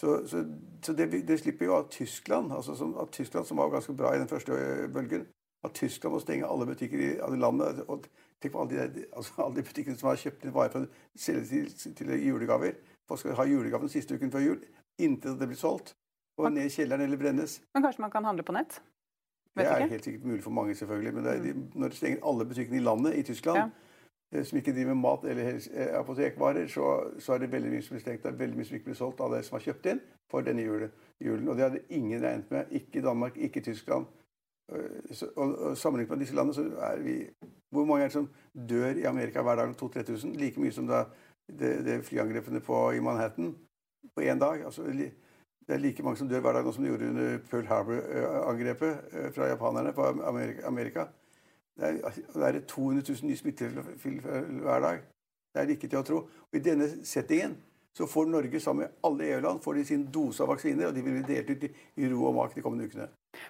Så, 0.00 0.26
så, 0.28 0.42
så 0.84 0.92
det, 0.92 1.08
det, 1.28 1.38
slipper 1.40 1.70
jo 1.70 1.78
at 1.78 1.90
Tyskland, 1.90 2.52
altså 2.52 2.74
som, 2.76 2.92
at 3.00 3.08
Tyskland, 3.12 3.46
som 3.48 3.56
var 3.56 3.72
ganske 3.72 3.94
bra 3.96 4.12
i 4.14 4.18
den 4.20 4.28
første 4.28 4.52
bølgen. 4.92 5.26
At 5.64 5.72
Tyskland 5.74 6.14
må 6.14 6.20
stenge 6.20 6.46
alle 6.46 6.66
butikker 6.68 7.00
i 7.00 7.14
alle 7.22 7.38
landet. 7.40 7.80
og 7.88 8.04
Tenk 8.42 8.52
på 8.52 8.60
alle 8.60 8.88
de, 8.92 9.04
altså 9.16 9.42
alle 9.42 9.56
de 9.56 9.62
butikkene 9.62 9.96
som 9.96 10.10
har 10.10 10.20
kjøpt 10.20 10.44
inn 10.44 10.52
varer 10.54 10.74
for 10.74 10.84
å 10.84 11.20
selge 11.20 11.62
til, 11.72 11.94
til 11.96 12.12
julegaver. 12.20 12.76
Folk 13.08 13.22
skal 13.22 13.38
ha 13.38 13.46
julegaven 13.48 13.88
siste 13.88 14.18
uken 14.18 14.32
før 14.34 14.44
jul. 14.44 14.58
Inntil 15.00 15.38
det 15.40 15.48
blir 15.48 15.58
solgt. 15.60 15.94
Og 16.36 16.52
ned 16.52 16.68
i 16.68 16.74
kjelleren 16.74 17.06
eller 17.06 17.16
brennes. 17.16 17.62
Men 17.74 17.86
kanskje 17.86 18.04
man 18.04 18.12
kan 18.12 18.28
handle 18.28 18.44
på 18.44 18.52
nett? 18.52 18.76
Vet 19.56 19.64
det 19.64 19.72
er 19.72 19.84
ikke? 19.86 19.94
helt 19.94 20.04
sikkert 20.04 20.24
mulig 20.28 20.42
for 20.44 20.52
mange, 20.52 20.74
selvfølgelig. 20.76 21.14
Men 21.16 21.26
er, 21.26 21.40
mm. 21.40 21.62
når 21.74 21.88
de 21.88 21.96
stenger 21.96 22.28
alle 22.28 22.44
butikkene 22.44 22.76
i 22.76 22.84
landet, 22.84 23.16
i 23.16 23.22
Tyskland, 23.22 23.58
ja. 23.58 23.68
Eh, 24.34 24.44
som 24.44 24.58
ikke 24.58 24.72
driver 24.72 24.94
med 24.94 25.02
mat 25.02 25.24
eller 25.24 25.48
eh, 25.74 25.98
apotekvarer, 25.98 26.66
så, 26.66 27.10
så, 27.18 27.32
er 27.32 27.38
det 27.38 27.52
veldig 27.52 27.70
mye 27.70 27.82
som 27.82 27.94
blir 27.94 28.02
stengt. 28.02 28.22
Det 28.22 28.32
er 28.32 28.38
veldig 28.38 28.58
mye 28.58 28.66
som 28.66 28.76
ikke 28.76 28.90
blir 28.90 28.98
solgt 28.98 29.20
av 29.20 29.34
det 29.34 29.44
som 29.46 29.58
har 29.58 29.66
kjøpt 29.68 29.90
inn 29.92 30.00
for 30.30 30.46
denne 30.46 30.64
julen. 30.64 31.48
Og 31.48 31.56
det 31.56 31.64
hadde 31.64 31.82
ingen 31.88 32.22
regnet 32.22 32.50
med. 32.50 32.72
Ikke 32.74 33.02
Danmark, 33.02 33.36
ikke 33.36 33.62
Tyskland. 33.62 34.08
Eh, 34.72 35.12
så, 35.14 35.28
og, 35.36 35.54
og 35.58 35.76
Sammenlignet 35.78 36.16
med 36.16 36.24
disse 36.24 36.34
landene, 36.34 36.54
så 36.54 36.88
er 36.90 37.04
vi 37.04 37.20
Hvor 37.70 37.84
mange 37.84 38.04
er 38.04 38.08
det 38.08 38.12
som 38.12 38.28
dør 38.68 38.98
i 38.98 39.04
Amerika 39.04 39.42
hver 39.42 39.56
dag? 39.56 39.74
2000-3000? 39.82 40.34
Like 40.40 40.60
mye 40.60 40.72
som 40.72 40.86
da 40.86 41.04
det, 41.46 41.84
det 41.86 42.04
flyangrepene 42.04 42.60
på, 42.60 42.90
i 42.90 43.00
Manhattan 43.00 43.54
på 44.14 44.22
én 44.22 44.38
dag. 44.38 44.64
Altså, 44.64 44.82
det 44.82 45.12
er 45.74 45.78
like 45.78 46.02
mange 46.02 46.16
som 46.18 46.28
dør 46.28 46.40
hver 46.40 46.52
dag 46.52 46.64
nå 46.64 46.72
som 46.72 46.82
det 46.82 46.90
gjorde 46.90 47.08
under 47.10 47.38
Pearl 47.50 47.66
Harbor-angrepet 47.66 49.32
fra 49.34 49.46
japanerne 49.50 49.92
på 49.92 50.02
Amerika. 50.66 51.06
Det 51.76 51.88
er, 51.88 52.18
det 52.34 52.48
er 52.48 52.60
200 52.68 53.04
000 53.08 53.28
nye 53.28 53.36
smittetilfeller 53.36 54.50
hver 54.62 54.80
dag. 54.80 55.00
Det 55.52 55.62
er 55.62 55.72
ikke 55.72 55.88
til 55.88 56.00
å 56.00 56.06
tro. 56.06 56.22
Og 56.48 56.56
I 56.56 56.64
denne 56.64 56.88
settingen 57.04 57.56
så 57.96 58.04
får 58.06 58.26
Norge 58.28 58.60
sammen 58.60 58.84
med 58.84 59.04
alle 59.08 59.28
EU-land 59.30 59.62
får 59.64 59.78
de 59.78 59.84
sin 59.88 60.02
dose 60.12 60.42
av 60.44 60.50
vaksiner, 60.52 60.88
og 60.88 60.96
de 60.96 61.04
vil 61.04 61.14
bli 61.16 61.28
delt 61.30 61.48
ut 61.48 61.62
i 61.96 62.08
ro 62.12 62.26
og 62.28 62.34
mak 62.36 62.52
de 62.52 62.64
kommende 62.64 62.88
ukene. 62.90 63.06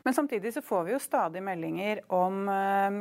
Men 0.06 0.14
samtidig 0.14 0.52
så 0.54 0.62
får 0.62 0.84
vi 0.86 0.92
jo 0.94 1.00
stadig 1.02 1.42
meldinger 1.42 2.04
om 2.14 2.46
uh, 2.46 3.00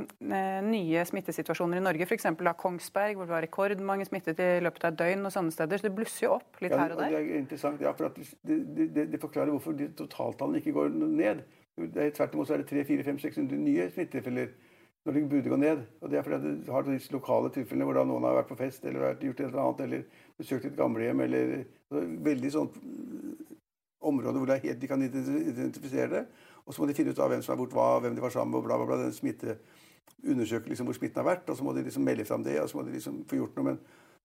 nye 0.66 1.06
smittesituasjoner 1.06 1.82
i 1.82 1.86
Norge. 1.86 2.08
F.eks. 2.10 2.26
av 2.34 2.56
Kongsberg, 2.58 3.20
hvor 3.20 3.30
det 3.30 3.36
var 3.36 3.46
rekordmange 3.46 4.10
smittet 4.10 4.42
i 4.42 4.50
løpet 4.66 4.88
av 4.88 4.94
et 4.94 5.00
døgn 5.04 5.30
og 5.30 5.36
sånne 5.38 5.54
steder. 5.54 5.82
Så 5.82 5.88
det 5.88 5.94
blusser 5.98 6.28
jo 6.28 6.34
opp 6.40 6.62
litt 6.66 6.74
ja, 6.74 6.82
her 6.82 6.96
og 6.96 7.02
der. 7.04 7.14
Det 7.14 7.22
er 7.22 7.42
interessant, 7.44 7.86
ja, 7.86 7.94
for 7.94 8.10
det, 8.10 8.60
det, 8.98 9.08
det, 9.14 9.22
forklarer 9.22 9.54
hvorfor 9.54 9.78
totaltallene 10.02 10.62
ikke 10.64 10.74
går 10.80 10.98
ned. 10.98 11.46
Tvert 11.78 12.34
imot 12.34 12.50
så 12.50 12.58
er 12.58 12.64
det 12.64 12.72
300-400-500-600 12.74 13.66
nye 13.68 13.90
smittetilfeller 13.94 14.54
når 15.06 15.14
det 15.14 15.30
burde 15.30 15.50
gå 15.50 15.60
ned. 15.62 15.84
Og 16.02 16.10
Det 16.10 16.18
er 16.18 16.24
fordi 16.26 16.54
du 16.66 16.72
har 16.72 16.88
disse 16.88 17.14
lokale 17.14 17.52
tilfellene 17.54 17.86
hvor 17.86 18.06
noen 18.06 18.26
har 18.26 18.40
vært 18.40 18.50
på 18.50 18.58
fest 18.60 18.86
eller 18.86 19.12
vært 19.12 19.24
gjort 19.24 19.40
et 19.40 19.48
eller 19.48 19.64
annet, 19.64 19.84
eller 19.86 20.24
besøkt 20.38 20.66
et 20.66 20.78
gamlehjem 20.78 21.26
eller 21.28 21.58
Veldig 22.26 22.50
sånn 22.52 22.70
område 24.02 24.42
hvor 24.42 24.52
helt, 24.52 24.80
de 24.82 24.88
kan 24.90 25.02
identifisere 25.02 26.10
det. 26.10 26.24
Og 26.66 26.74
så 26.74 26.82
må 26.82 26.88
de 26.90 26.96
finne 26.98 27.14
ut 27.14 27.20
av 27.22 27.30
hvem 27.30 27.44
som 27.46 27.54
er 27.54 27.60
bort 27.62 27.76
hva, 27.78 28.00
hvem 28.02 28.16
de 28.18 28.24
var 28.24 28.34
sammen 28.34 28.52
med, 28.52 28.60
og 28.60 28.66
bla, 28.66 28.80
bla, 28.82 28.88
bla. 28.90 28.98
Den 29.04 29.14
smitte, 29.14 29.60
undersøke 30.26 30.72
liksom 30.72 30.90
hvor 30.90 30.98
smitten 30.98 31.22
har 31.22 31.30
vært, 31.30 31.50
og 31.50 31.58
så 31.58 31.66
må 31.66 31.76
de 31.78 31.86
liksom 31.86 32.04
melde 32.06 32.26
fram 32.26 32.44
det, 32.44 32.58
og 32.62 32.70
så 32.70 32.80
må 32.80 32.86
de 32.88 32.98
liksom 32.98 33.22
få 33.30 33.38
gjort 33.38 33.58
noe. 33.60 33.66
Men, 33.70 33.80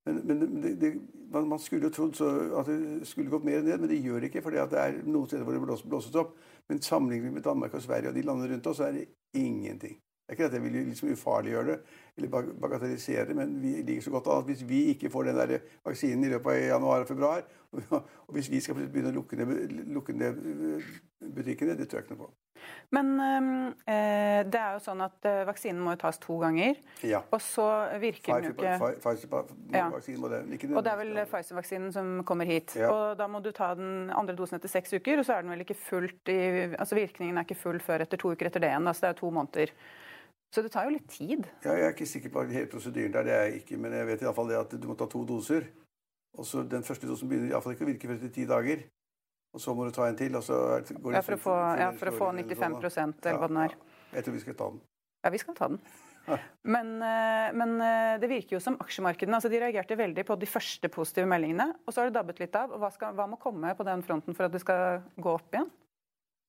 men, 0.08 0.20
men 0.40 0.62
det, 0.64 0.74
det, 0.80 0.92
man, 1.36 1.58
skulle 1.60 1.90
jo 1.90 1.94
trodd 1.94 2.20
at 2.56 2.72
det 2.72 3.08
skulle 3.08 3.32
gått 3.32 3.44
mer 3.44 3.60
ned, 3.60 3.76
men 3.76 3.90
det 3.92 4.00
gjør 4.00 4.24
det 4.24 4.30
ikke. 4.32 4.42
For 4.46 4.56
det 4.56 4.80
er 4.80 5.02
noen 5.04 5.28
steder 5.28 5.44
hvor 5.44 5.56
det 5.56 5.64
blåses, 5.66 5.88
blåses 5.92 6.20
opp. 6.20 6.38
Men 6.72 6.80
sammenlignet 6.84 7.36
med 7.36 7.44
Danmark 7.44 7.76
og 7.76 7.84
Sverige 7.84 8.08
og 8.08 8.16
de 8.16 8.24
landene 8.24 8.54
rundt 8.54 8.70
oss, 8.72 8.80
så 8.80 8.88
er 8.88 8.96
det 8.96 9.10
ingenting. 9.36 10.00
Det 10.30 10.36
er 10.36 10.44
ikke 10.44 10.46
at 10.46 10.52
jeg 10.54 10.62
vil 10.62 10.84
liksom 10.86 11.08
ufarliggjøre 11.10 11.66
det 11.66 11.78
eller 12.16 12.52
bagatellisere 12.60 13.24
det, 13.26 13.36
men 13.36 13.62
vi 13.62 13.72
ligger 13.82 14.02
så 14.02 14.10
godt 14.10 14.26
an 14.26 14.42
at 14.42 14.44
hvis 14.44 14.68
vi 14.68 14.82
ikke 14.92 15.10
får 15.10 15.22
den 15.22 15.36
der 15.36 15.56
vaksinen 15.84 16.24
i 16.24 16.28
løpet 16.30 16.52
av 16.52 16.60
januar 16.68 17.00
og 17.00 17.08
februar, 17.08 17.42
og 18.26 18.34
hvis 18.34 18.50
vi 18.50 18.60
skal 18.60 18.78
begynne 18.78 19.10
å 19.10 19.16
lukke 19.16 19.38
ned, 19.40 19.72
lukke 19.90 20.14
ned 20.14 20.38
øh, 20.38 20.92
butikkene, 21.34 21.74
det 21.78 21.88
tror 21.88 22.00
jeg 22.00 22.06
ikke 22.06 22.14
noe 22.14 22.28
på. 22.28 22.30
Men 22.94 23.12
øh, 23.20 24.40
det 24.52 24.60
er 24.60 24.74
jo 24.76 24.80
sånn 24.84 25.02
at 25.02 25.28
vaksinen 25.48 25.80
må 25.82 25.94
jo 25.94 26.00
tas 26.02 26.18
to 26.22 26.36
ganger. 26.42 26.78
Ja. 27.06 27.22
Og 27.32 27.42
så 27.42 27.66
virker 28.02 28.42
den 28.42 28.50
jo 28.50 28.54
ikke 28.54 28.92
Pfizer-vaksinen 29.02 30.26
det. 30.30 30.42
Ikke 30.58 30.70
og 30.74 30.84
det 30.84 30.92
er 30.92 31.00
vel 31.00 31.22
Pfizer-vaksinen 31.30 31.94
som 31.94 32.12
kommer 32.28 32.46
hit. 32.46 32.76
Ja. 32.78 32.90
Og 32.92 33.18
da 33.18 33.26
må 33.30 33.42
du 33.42 33.50
ta 33.56 33.72
den 33.78 34.12
andre 34.14 34.36
dosen 34.38 34.60
etter 34.60 34.70
seks 34.70 34.94
uker, 34.94 35.22
og 35.22 35.26
så 35.26 35.38
er 35.38 35.46
den 35.46 35.54
vel 35.54 35.64
ikke 35.66 35.78
fullt 35.78 36.30
i 36.30 36.38
Altså 36.74 36.98
virkningen 36.98 37.38
er 37.38 37.48
ikke 37.48 37.62
full 37.62 37.80
før 37.82 38.04
etter 38.04 38.20
to 38.20 38.34
uker 38.34 38.50
etter 38.50 38.62
det 38.62 38.70
igjen. 38.70 38.86
Altså 38.90 39.06
det 39.08 39.14
er 39.14 39.20
to 39.22 39.34
måneder. 39.34 39.74
Så 40.50 40.62
det 40.62 40.72
tar 40.74 40.88
jo 40.88 40.96
litt 40.96 41.06
tid? 41.10 41.44
Ja, 41.62 41.76
jeg 41.78 41.86
er 41.86 41.92
ikke 41.94 42.08
sikker 42.10 42.32
på 42.34 42.42
hele 42.50 42.66
prosedyren 42.70 43.12
der. 43.14 43.26
det 43.26 43.34
er 43.34 43.44
jeg 43.44 43.62
ikke, 43.62 43.76
Men 43.78 43.92
jeg 43.92 44.06
vet 44.06 44.22
i 44.22 44.32
fall 44.34 44.48
det 44.48 44.58
at 44.58 44.72
du 44.82 44.88
må 44.88 44.96
ta 44.98 45.06
to 45.06 45.24
doser. 45.24 45.68
Og 46.38 46.46
så 46.46 46.62
Den 46.62 46.82
første 46.82 47.06
dosen 47.06 47.28
begynner 47.28 47.52
iallfall 47.52 47.74
ikke 47.74 47.86
å 47.86 47.90
virke 47.90 48.08
før 48.08 48.18
etter 48.18 48.34
ti 48.34 48.46
dager. 48.46 48.82
Og 49.54 49.60
så 49.60 49.74
må 49.74 49.86
du 49.86 49.94
ta 49.94 50.06
en 50.08 50.16
til. 50.16 50.36
og 50.36 50.42
så 50.42 50.54
går 50.90 51.10
det 51.10 51.18
ja, 51.18 51.22
for, 51.22 51.34
å 51.34 51.42
få, 51.42 51.56
ja, 51.78 51.90
for 51.90 52.10
å 52.10 52.16
få 52.18 52.30
95 52.32 52.90
sånn, 52.90 53.14
eller 53.22 53.38
hva 53.38 53.48
den 53.50 53.62
er. 53.64 53.74
Ja, 53.74 54.16
jeg 54.18 54.24
tror 54.24 54.34
vi 54.34 54.44
skal 54.44 54.54
ta 54.54 54.70
den. 54.70 54.80
Ja, 55.24 55.30
vi 55.30 55.38
skal 55.42 55.54
ta 55.54 55.68
den. 55.68 55.82
Men, 56.62 57.02
eh, 57.02 57.50
men, 57.56 57.80
eh, 57.80 58.18
det 58.20 58.28
virker 58.30 58.56
jo 58.56 58.60
som 58.62 58.76
aksjemarkedene 58.78 59.34
altså 59.34 59.50
De 59.50 59.58
reagerte 59.58 59.96
veldig 59.98 60.24
på 60.28 60.36
de 60.38 60.46
første 60.46 60.90
positive 60.92 61.26
meldingene. 61.26 61.72
Og 61.86 61.94
så 61.94 62.02
har 62.02 62.10
det 62.10 62.18
dabbet 62.18 62.42
litt 62.42 62.54
av. 62.54 62.72
og 62.72 62.82
hva, 62.82 62.92
skal, 62.94 63.14
hva 63.14 63.26
må 63.26 63.38
komme 63.40 63.74
på 63.74 63.86
den 63.86 64.02
fronten 64.06 64.36
for 64.36 64.46
at 64.46 64.52
det 64.52 64.62
skal 64.62 65.02
gå 65.16 65.34
opp 65.34 65.54
igjen? 65.54 65.70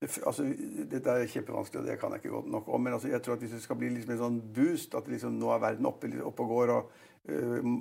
Altså, 0.02 0.46
Dette 0.92 1.14
er 1.14 1.30
kjempevanskelig, 1.30 1.82
og 1.82 1.88
det 1.88 1.98
kan 2.00 2.14
jeg 2.14 2.24
ikke 2.24 2.36
godt 2.36 2.52
nok 2.52 2.70
om. 2.74 2.82
Men 2.82 2.94
altså, 2.94 3.08
jeg 3.12 3.22
tror 3.22 3.38
at 3.38 3.46
hvis 3.46 3.52
det 3.52 3.62
skal 3.64 3.78
bli 3.80 3.90
liksom 3.94 4.16
en 4.16 4.22
sånn 4.22 4.40
boost, 4.56 4.96
at 4.98 5.08
liksom, 5.08 5.38
nå 5.40 5.52
er 5.54 5.62
verden 5.62 5.90
oppe, 5.90 6.10
oppe 6.26 6.46
og 6.46 6.54
går, 6.56 6.74
og 6.76 6.92
uh, 7.30 7.74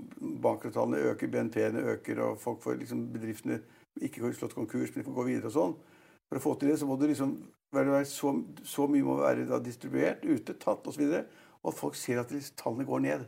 bankavtalene 0.43 1.05
øker, 1.13 1.33
BNP-ene 1.33 1.87
øker, 1.95 2.21
og 2.27 2.41
folk 2.41 2.63
får 2.63 2.81
liksom, 2.83 3.07
bedriftene 3.15 3.61
ikke 4.01 4.23
får 4.25 4.37
slått 4.39 4.59
konkurs, 4.59 4.93
men 4.93 5.03
de 5.03 5.09
får 5.09 5.17
gå 5.17 5.27
videre 5.31 5.51
og 5.51 5.57
sånn. 5.57 5.75
For 6.31 6.39
å 6.39 6.45
få 6.45 6.55
til 6.61 6.71
det, 6.71 6.79
så 6.79 6.87
må 6.87 6.97
det 7.01 7.11
liksom 7.11 7.35
være, 7.75 8.05
så, 8.07 8.35
så, 8.65 8.87
mye 8.91 9.07
må 9.07 9.17
være 9.19 9.49
da, 9.49 9.59
distribuert, 9.63 10.23
ute, 10.25 10.55
tatt 10.61 10.87
osv. 10.87 11.03
Og, 11.09 11.17
så 11.17 11.49
og 11.63 11.77
folk 11.77 11.97
ser 11.99 12.21
at 12.23 12.33
tallene 12.57 12.87
går 12.89 13.03
ned. 13.05 13.27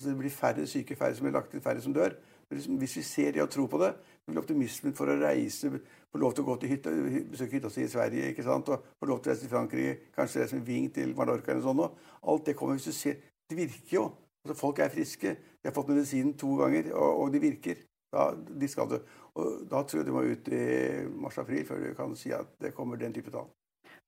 Så 0.00 0.10
det 0.10 0.18
blir 0.18 0.34
færre 0.34 0.66
syke, 0.66 0.96
færre 0.98 1.14
som 1.16 1.28
blir 1.28 1.36
lagt 1.36 1.52
til, 1.52 1.62
færre 1.64 1.80
som 1.80 1.94
dør. 1.94 2.16
Liksom, 2.52 2.78
hvis 2.80 2.96
vi 2.98 3.04
ser 3.06 3.34
det 3.34 3.42
og 3.42 3.50
tror 3.50 3.68
på 3.72 3.80
det, 3.82 3.92
så 4.22 4.30
blir 4.30 4.42
optimismen 4.42 4.94
for 4.96 5.10
å 5.10 5.18
reise, 5.18 5.70
få 6.12 6.20
lov 6.20 6.34
til 6.34 6.44
å 6.44 6.48
gå 6.50 6.56
til 6.62 6.72
hytta, 6.74 6.92
besøke 7.32 7.56
hytta 7.56 7.70
si 7.72 7.84
i 7.86 7.90
Sverige 7.90 8.32
ikke 8.32 8.44
sant? 8.46 8.68
og 8.68 8.90
få 9.00 9.08
lov 9.10 9.22
til 9.22 9.30
å 9.30 9.34
reise 9.34 9.46
til 9.46 9.52
Frankrike, 9.52 9.94
kanskje 10.16 10.44
reise 10.44 10.58
med 10.58 10.66
Ving 10.68 10.90
til 10.94 11.14
Mallorca 11.18 11.54
eller 11.54 11.64
sånn. 11.64 11.86
Alt 12.22 12.50
det 12.50 12.56
kommer 12.58 12.78
hvis 12.78 12.90
du 12.90 12.96
ser 12.96 13.22
Det 13.50 13.58
virker 13.58 13.96
jo. 13.96 14.04
Altså, 14.42 14.54
folk 14.56 14.78
er 14.80 14.92
friske. 14.92 15.34
De 15.60 15.68
har 15.68 15.74
fått 15.76 15.90
medisinen 15.92 16.32
to 16.38 16.54
ganger, 16.56 16.88
og, 16.96 17.24
og 17.24 17.34
de 17.34 17.40
virker. 17.42 17.82
Da, 18.12 18.30
de 18.32 18.68
skal 18.68 18.88
det. 18.88 19.00
Og 19.36 19.64
da 19.68 19.82
tror 19.84 20.00
jeg 20.00 20.06
du 20.08 20.12
må 20.14 20.22
ut 20.24 20.48
i 20.52 20.62
mars-april 21.20 21.66
før 21.68 21.82
du 21.84 21.90
kan 21.96 22.14
si 22.16 22.32
at 22.36 22.48
det 22.60 22.72
kommer 22.76 23.00
den 23.00 23.12
type 23.12 23.32
tall. 23.32 23.50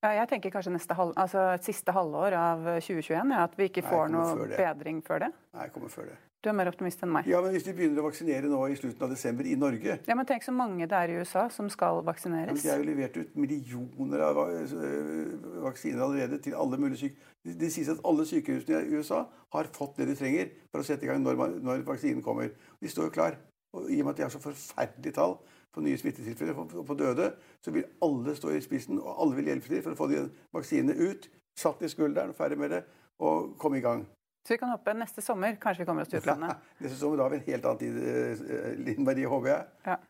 Ja, 0.04 0.10
jeg 0.18 0.28
tenker 0.28 0.52
kanskje 0.52 0.74
neste 0.74 0.96
halv, 0.98 1.14
altså 1.16 1.46
siste 1.64 1.92
halvår 1.96 2.36
av 2.36 2.66
2021, 2.84 3.32
ja, 3.32 3.44
at 3.46 3.54
vi 3.56 3.70
ikke 3.70 3.84
får 3.86 4.10
Nei, 4.12 4.18
noe 4.18 4.48
bedring 4.52 5.00
før 5.06 5.24
det. 5.24 5.30
Nei, 5.56 5.68
jeg 5.68 5.72
kommer 5.76 5.92
før 5.92 6.10
det. 6.10 6.18
Du 6.44 6.50
er 6.50 6.56
mer 6.58 6.68
optimist 6.68 7.00
enn 7.00 7.08
meg. 7.08 7.28
Ja, 7.30 7.38
men 7.40 7.54
Hvis 7.54 7.64
de 7.64 7.72
begynner 7.72 8.02
å 8.02 8.10
vaksinere 8.10 8.50
nå 8.52 8.58
i 8.68 8.76
slutten 8.76 9.06
av 9.06 9.12
desember 9.14 9.46
i 9.48 9.54
Norge 9.56 9.96
Ja, 10.04 10.16
men 10.18 10.26
Tenk 10.28 10.44
så 10.44 10.52
mange 10.52 10.84
det 10.90 10.98
er 10.98 11.12
i 11.12 11.16
USA 11.22 11.46
som 11.52 11.70
skal 11.72 12.02
vaksineres. 12.04 12.58
Ja, 12.60 12.60
de 12.60 12.72
har 12.74 12.82
jo 12.82 12.88
levert 12.90 13.16
ut 13.16 13.38
millioner 13.40 14.24
av 14.26 14.40
øh, 14.44 15.30
vaksiner 15.64 16.04
allerede 16.04 16.40
til 16.44 16.56
alle 16.60 16.76
mulige 16.80 17.06
syk... 17.06 17.22
Det 17.44 17.70
sies 17.72 17.88
at 17.92 18.02
alle 18.04 18.26
sykehusene 18.28 18.82
i 18.84 18.98
USA 18.98 19.22
har 19.56 19.70
fått 19.72 19.96
det 20.00 20.10
de 20.10 20.16
trenger 20.18 20.52
for 20.68 20.82
å 20.82 20.86
sette 20.86 21.06
i 21.06 21.08
gang 21.08 21.24
når, 21.24 21.40
når 21.64 21.84
vaksinen 21.88 22.24
kommer. 22.24 22.52
De 22.80 22.92
står 22.92 23.08
jo 23.08 23.14
klar. 23.16 23.38
Og 23.74 23.88
I 23.88 24.02
og 24.02 24.06
med 24.06 24.12
at 24.12 24.20
de 24.20 24.26
har 24.26 24.34
så 24.34 24.42
forferdelige 24.42 25.16
tall 25.16 25.38
på 25.74 25.82
nye 25.84 25.98
smittetilfeller 25.98 26.60
og 26.60 26.84
på 26.86 26.98
døde, 26.98 27.30
så 27.64 27.72
vil 27.74 27.88
alle 28.04 28.36
stå 28.36 28.52
i 28.52 28.60
spissen, 28.62 29.00
og 29.00 29.16
alle 29.22 29.40
vil 29.40 29.48
hjelpe 29.50 29.72
til 29.72 29.82
for 29.82 29.96
å 29.96 29.98
få 29.98 30.10
de 30.12 30.20
vaksinene 30.54 30.94
ut, 31.08 31.26
satt 31.58 31.82
i 31.82 31.90
skulderen, 31.90 32.36
ferdig 32.36 32.60
med 32.60 32.76
det, 32.76 32.84
og 33.24 33.56
komme 33.58 33.80
i 33.80 33.84
gang. 33.84 34.04
Så 34.44 34.54
vi 34.54 34.58
kan 34.60 34.68
håpe 34.68 34.92
neste 34.92 35.22
sommer 35.24 35.56
kanskje 35.60 35.84
vi 35.84 35.88
kommer 35.88 36.04
oss 36.04 36.10
til 36.12 36.20
utlandet. 36.20 36.58
neste 36.84 36.98
sommer 37.00 37.20
da 37.20 37.28
har 37.28 37.32
vi 37.32 37.40
en 37.40 37.46
helt 37.46 37.70
annen 37.70 37.80
tid, 37.80 38.02
eh, 38.04 38.74
Linn 38.76 39.06
Marie, 39.06 39.28
håper 39.30 39.50
jeg. 39.54 39.70
Ja. 39.88 40.00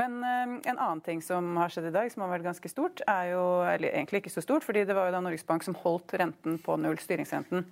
Men 0.00 0.14
uh, 0.24 0.54
en 0.64 0.78
annen 0.78 1.02
ting 1.04 1.20
som 1.22 1.50
har 1.60 1.70
skjedd 1.72 1.90
i 1.90 1.94
dag, 1.94 2.08
som 2.12 2.24
har 2.24 2.32
vært 2.32 2.46
ganske 2.46 2.70
stort, 2.72 3.02
er 3.10 3.34
jo 3.34 3.42
Eller 3.68 3.92
egentlig 3.92 4.22
ikke 4.22 4.32
så 4.32 4.42
stort, 4.44 4.64
fordi 4.64 4.86
det 4.88 4.96
var 4.96 5.10
jo 5.10 5.14
da 5.14 5.20
Norges 5.24 5.44
Bank 5.46 5.66
som 5.66 5.76
holdt 5.82 6.14
renten 6.18 6.56
på 6.64 6.78
null, 6.80 6.96
styringsrenten. 6.98 7.66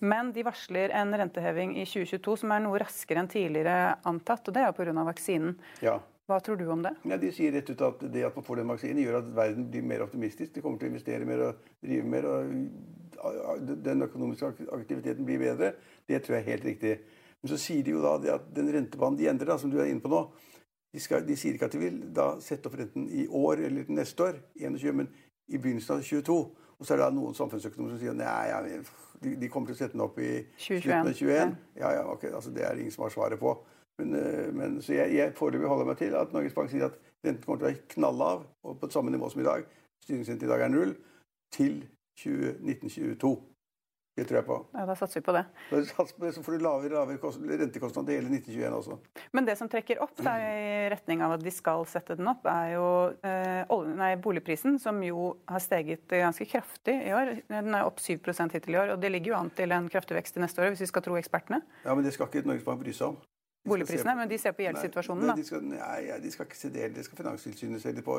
Men 0.00 0.32
de 0.32 0.46
varsler 0.46 0.94
en 0.96 1.12
renteheving 1.12 1.76
i 1.76 1.84
2022 1.84 2.40
som 2.42 2.56
er 2.56 2.64
noe 2.64 2.80
raskere 2.82 3.22
enn 3.22 3.30
tidligere 3.30 3.96
antatt, 4.08 4.48
og 4.48 4.56
det 4.56 4.64
er 4.64 4.72
jo 4.72 4.78
pga. 4.80 5.06
vaksinen. 5.12 5.58
Ja. 5.84 5.98
Hva 6.26 6.40
tror 6.42 6.58
du 6.58 6.64
om 6.72 6.80
det? 6.82 6.90
Ja, 7.06 7.20
de 7.22 7.28
sier 7.30 7.52
rett 7.54 7.68
ut 7.70 7.82
at 7.86 8.00
det 8.10 8.24
at 8.26 8.34
man 8.34 8.44
får 8.48 8.58
den 8.58 8.72
vaksinen, 8.72 9.04
gjør 9.04 9.20
at 9.20 9.28
verden 9.36 9.68
blir 9.70 9.84
mer 9.86 10.02
optimistisk. 10.02 10.56
De 10.56 10.64
kommer 10.64 10.80
til 10.80 10.88
å 10.88 10.94
investere 10.96 11.28
mer 11.28 11.44
og 11.44 11.68
drive 11.84 12.08
mer. 12.16 12.26
og 12.26 13.04
Den 13.84 14.04
økonomiske 14.06 14.68
aktiviteten 14.72 15.24
blir 15.26 15.40
bedre. 15.42 15.72
Det 16.08 16.22
tror 16.22 16.38
jeg 16.38 16.44
er 16.44 16.50
helt 16.52 16.68
riktig. 16.68 16.98
Men 17.42 17.52
så 17.52 17.58
sier 17.60 17.84
de 17.84 17.94
jo 17.94 18.02
da 18.02 18.16
at 18.34 18.50
den 18.56 18.68
rentebanen 18.74 19.18
de 19.18 19.28
endrer, 19.30 19.52
da, 19.52 19.58
som 19.60 19.70
du 19.70 19.78
er 19.80 19.90
inne 19.90 20.04
på 20.04 20.12
nå 20.12 20.26
de, 20.96 21.00
skal, 21.00 21.26
de, 21.28 21.36
sier 21.36 21.56
ikke 21.56 21.68
at 21.68 21.74
de 21.74 21.80
vil 21.80 21.96
da 22.16 22.30
sette 22.40 22.70
opp 22.70 22.78
renten 22.80 23.04
i 23.12 23.26
år 23.28 23.66
eller 23.68 23.90
neste 23.92 24.30
år, 24.30 24.38
21, 24.56 24.94
men 24.96 25.10
i 25.52 25.58
begynnelsen 25.60 25.98
av 25.98 26.06
22. 26.06 26.36
Og 26.76 26.86
så 26.86 26.94
er 26.94 27.00
det 27.00 27.04
da 27.04 27.16
noen 27.16 27.36
samfunnsøkonomer 27.36 27.92
som 27.92 28.00
sier 28.00 28.16
nei, 28.16 28.46
ja, 28.48 28.60
de, 28.64 29.34
de, 29.40 29.50
kommer 29.52 29.68
til 29.68 29.76
å 29.76 29.80
sette 29.82 29.96
den 29.96 30.04
opp 30.04 30.16
i 30.20 30.30
2021. 30.56 30.94
av 30.96 31.10
21. 31.20 31.52
Ja, 31.82 31.90
ja, 31.98 32.06
ok, 32.12 32.24
altså 32.30 32.52
Det 32.56 32.64
er 32.64 32.80
ingen 32.80 32.94
som 32.94 33.04
har 33.06 33.12
svaret 33.12 33.40
på. 33.40 33.52
Men, 34.00 34.12
eh, 34.16 34.48
men, 34.56 34.78
så 34.84 34.96
jeg, 34.96 35.14
jeg 35.16 35.34
foreløpig 35.36 35.68
holder 35.72 35.88
meg 35.88 36.00
til 36.00 36.16
at 36.20 36.32
Norges 36.36 36.56
Bank 36.56 36.72
sier 36.72 36.88
at 36.88 36.96
renten 37.24 37.44
kommer 37.44 37.60
til 37.60 37.66
å 37.66 37.70
være 37.70 37.92
knallav 37.96 38.46
og 38.64 38.80
på 38.80 38.90
samme 38.92 39.12
nivå 39.12 39.30
som 39.32 39.44
i 39.44 39.48
dag. 39.48 39.68
Styringsrenten 40.04 40.48
i 40.48 40.52
dag 40.52 40.64
er 40.64 40.72
null. 40.72 40.96
Til 41.56 41.78
1922. 42.16 43.36
Det 44.16 44.24
tror 44.24 44.38
jeg 44.38 44.46
på. 44.46 44.56
Ja, 44.72 44.86
Da 44.88 44.94
satser 44.96 45.20
vi 45.20 45.24
på 45.26 45.32
det. 45.36 45.42
Så 46.32 46.42
får 46.42 46.56
du 46.56 46.62
lavere, 46.64 46.94
lavere 46.94 47.58
rentekostnad 47.60 48.08
hele 48.08 48.30
1921 48.32 48.72
også. 48.78 48.96
Men 49.36 49.44
det 49.44 49.58
som 49.60 49.68
trekker 49.68 50.00
opp 50.00 50.16
da, 50.24 50.32
i 50.40 50.88
retning 50.88 51.20
av 51.20 51.34
at 51.36 51.44
de 51.44 51.52
skal 51.52 51.84
sette 51.90 52.16
den 52.16 52.30
opp, 52.32 52.48
er 52.48 52.72
jo 52.78 52.86
eh, 53.20 53.76
nei, 53.92 54.14
boligprisen, 54.16 54.80
som 54.80 55.02
jo 55.04 55.34
har 55.44 55.60
steget 55.60 56.08
ganske 56.08 56.48
kraftig 56.48 56.96
i 56.96 57.12
år. 57.12 57.34
Den 57.52 57.76
er 57.76 57.84
opp 57.84 58.00
7 58.00 58.16
hittil 58.16 58.78
i 58.78 58.80
år, 58.80 58.94
og 58.96 59.04
det 59.04 59.12
ligger 59.12 59.34
jo 59.34 59.40
an 59.42 59.52
til 59.52 59.76
en 59.76 59.92
kraftig 59.92 60.16
vekst 60.16 60.40
i 60.40 60.46
neste 60.46 60.64
år, 60.64 60.72
hvis 60.72 60.86
vi 60.86 60.92
skal 60.94 61.04
tro 61.04 61.20
ekspertene. 61.20 61.60
Ja, 61.84 61.92
Men 61.94 62.08
det 62.08 62.16
skal 62.16 62.32
ikke 62.32 62.48
Norges 62.48 62.64
Bank 62.64 62.80
bry 62.80 62.96
seg 62.96 63.12
om 63.12 63.20
boligprisene, 63.66 64.16
men 64.16 64.30
de 64.30 64.38
ser 64.38 64.54
på 64.56 64.64
gjeldssituasjonen, 64.64 65.28
da? 65.28 65.34
De 65.36 65.44
skal, 65.44 65.64
nei, 65.66 66.18
de 66.22 66.32
skal 66.32 66.48
ikke 66.48 66.58
se 66.58 66.70
det. 66.72 66.88
Det 66.96 67.04
skal 67.04 67.20
Finanstilsynet 67.20 67.82
se 67.82 67.92
litt 67.92 68.06
på. 68.06 68.18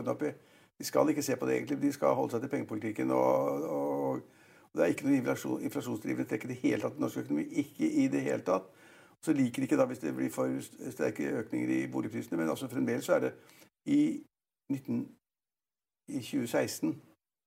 De 0.79 0.85
skal 0.85 1.09
ikke 1.09 1.23
se 1.25 1.35
på 1.35 1.45
det, 1.45 1.55
egentlig. 1.55 1.81
De 1.81 1.91
skal 1.93 2.15
holde 2.15 2.31
seg 2.31 2.41
til 2.41 2.49
pengepolitikken. 2.49 3.11
Og, 3.11 3.63
og, 3.63 4.09
og 4.63 4.73
det 4.73 4.83
er 4.83 4.93
ikke 4.93 5.07
noe 5.07 5.17
inflasjon, 5.17 5.63
inflasjonsdrivende 5.65 6.29
trekk 6.29 6.45
i 6.45 6.51
det 6.51 6.59
hele 6.61 6.81
tatt 6.83 6.97
i 6.97 7.01
norsk 7.01 7.23
økonomi. 7.23 7.47
Ikke 7.63 7.89
i 8.03 8.07
det 8.13 8.21
hele 8.21 8.45
tatt. 8.45 8.69
Så 9.25 9.33
liker 9.33 9.63
de 9.63 9.65
ikke 9.65 9.79
da 9.79 9.87
hvis 9.89 10.03
det 10.03 10.13
blir 10.15 10.29
for 10.29 10.51
sterke 10.93 11.31
økninger 11.41 11.73
i 11.73 11.87
boligprisene. 11.91 12.37
Men 12.37 12.53
altså 12.53 12.69
fremdeles 12.69 13.05
så 13.05 13.17
er 13.17 13.25
det 13.25 13.33
i, 13.89 14.23
19, 14.69 15.01
i 16.07 16.21
2016 16.21 16.93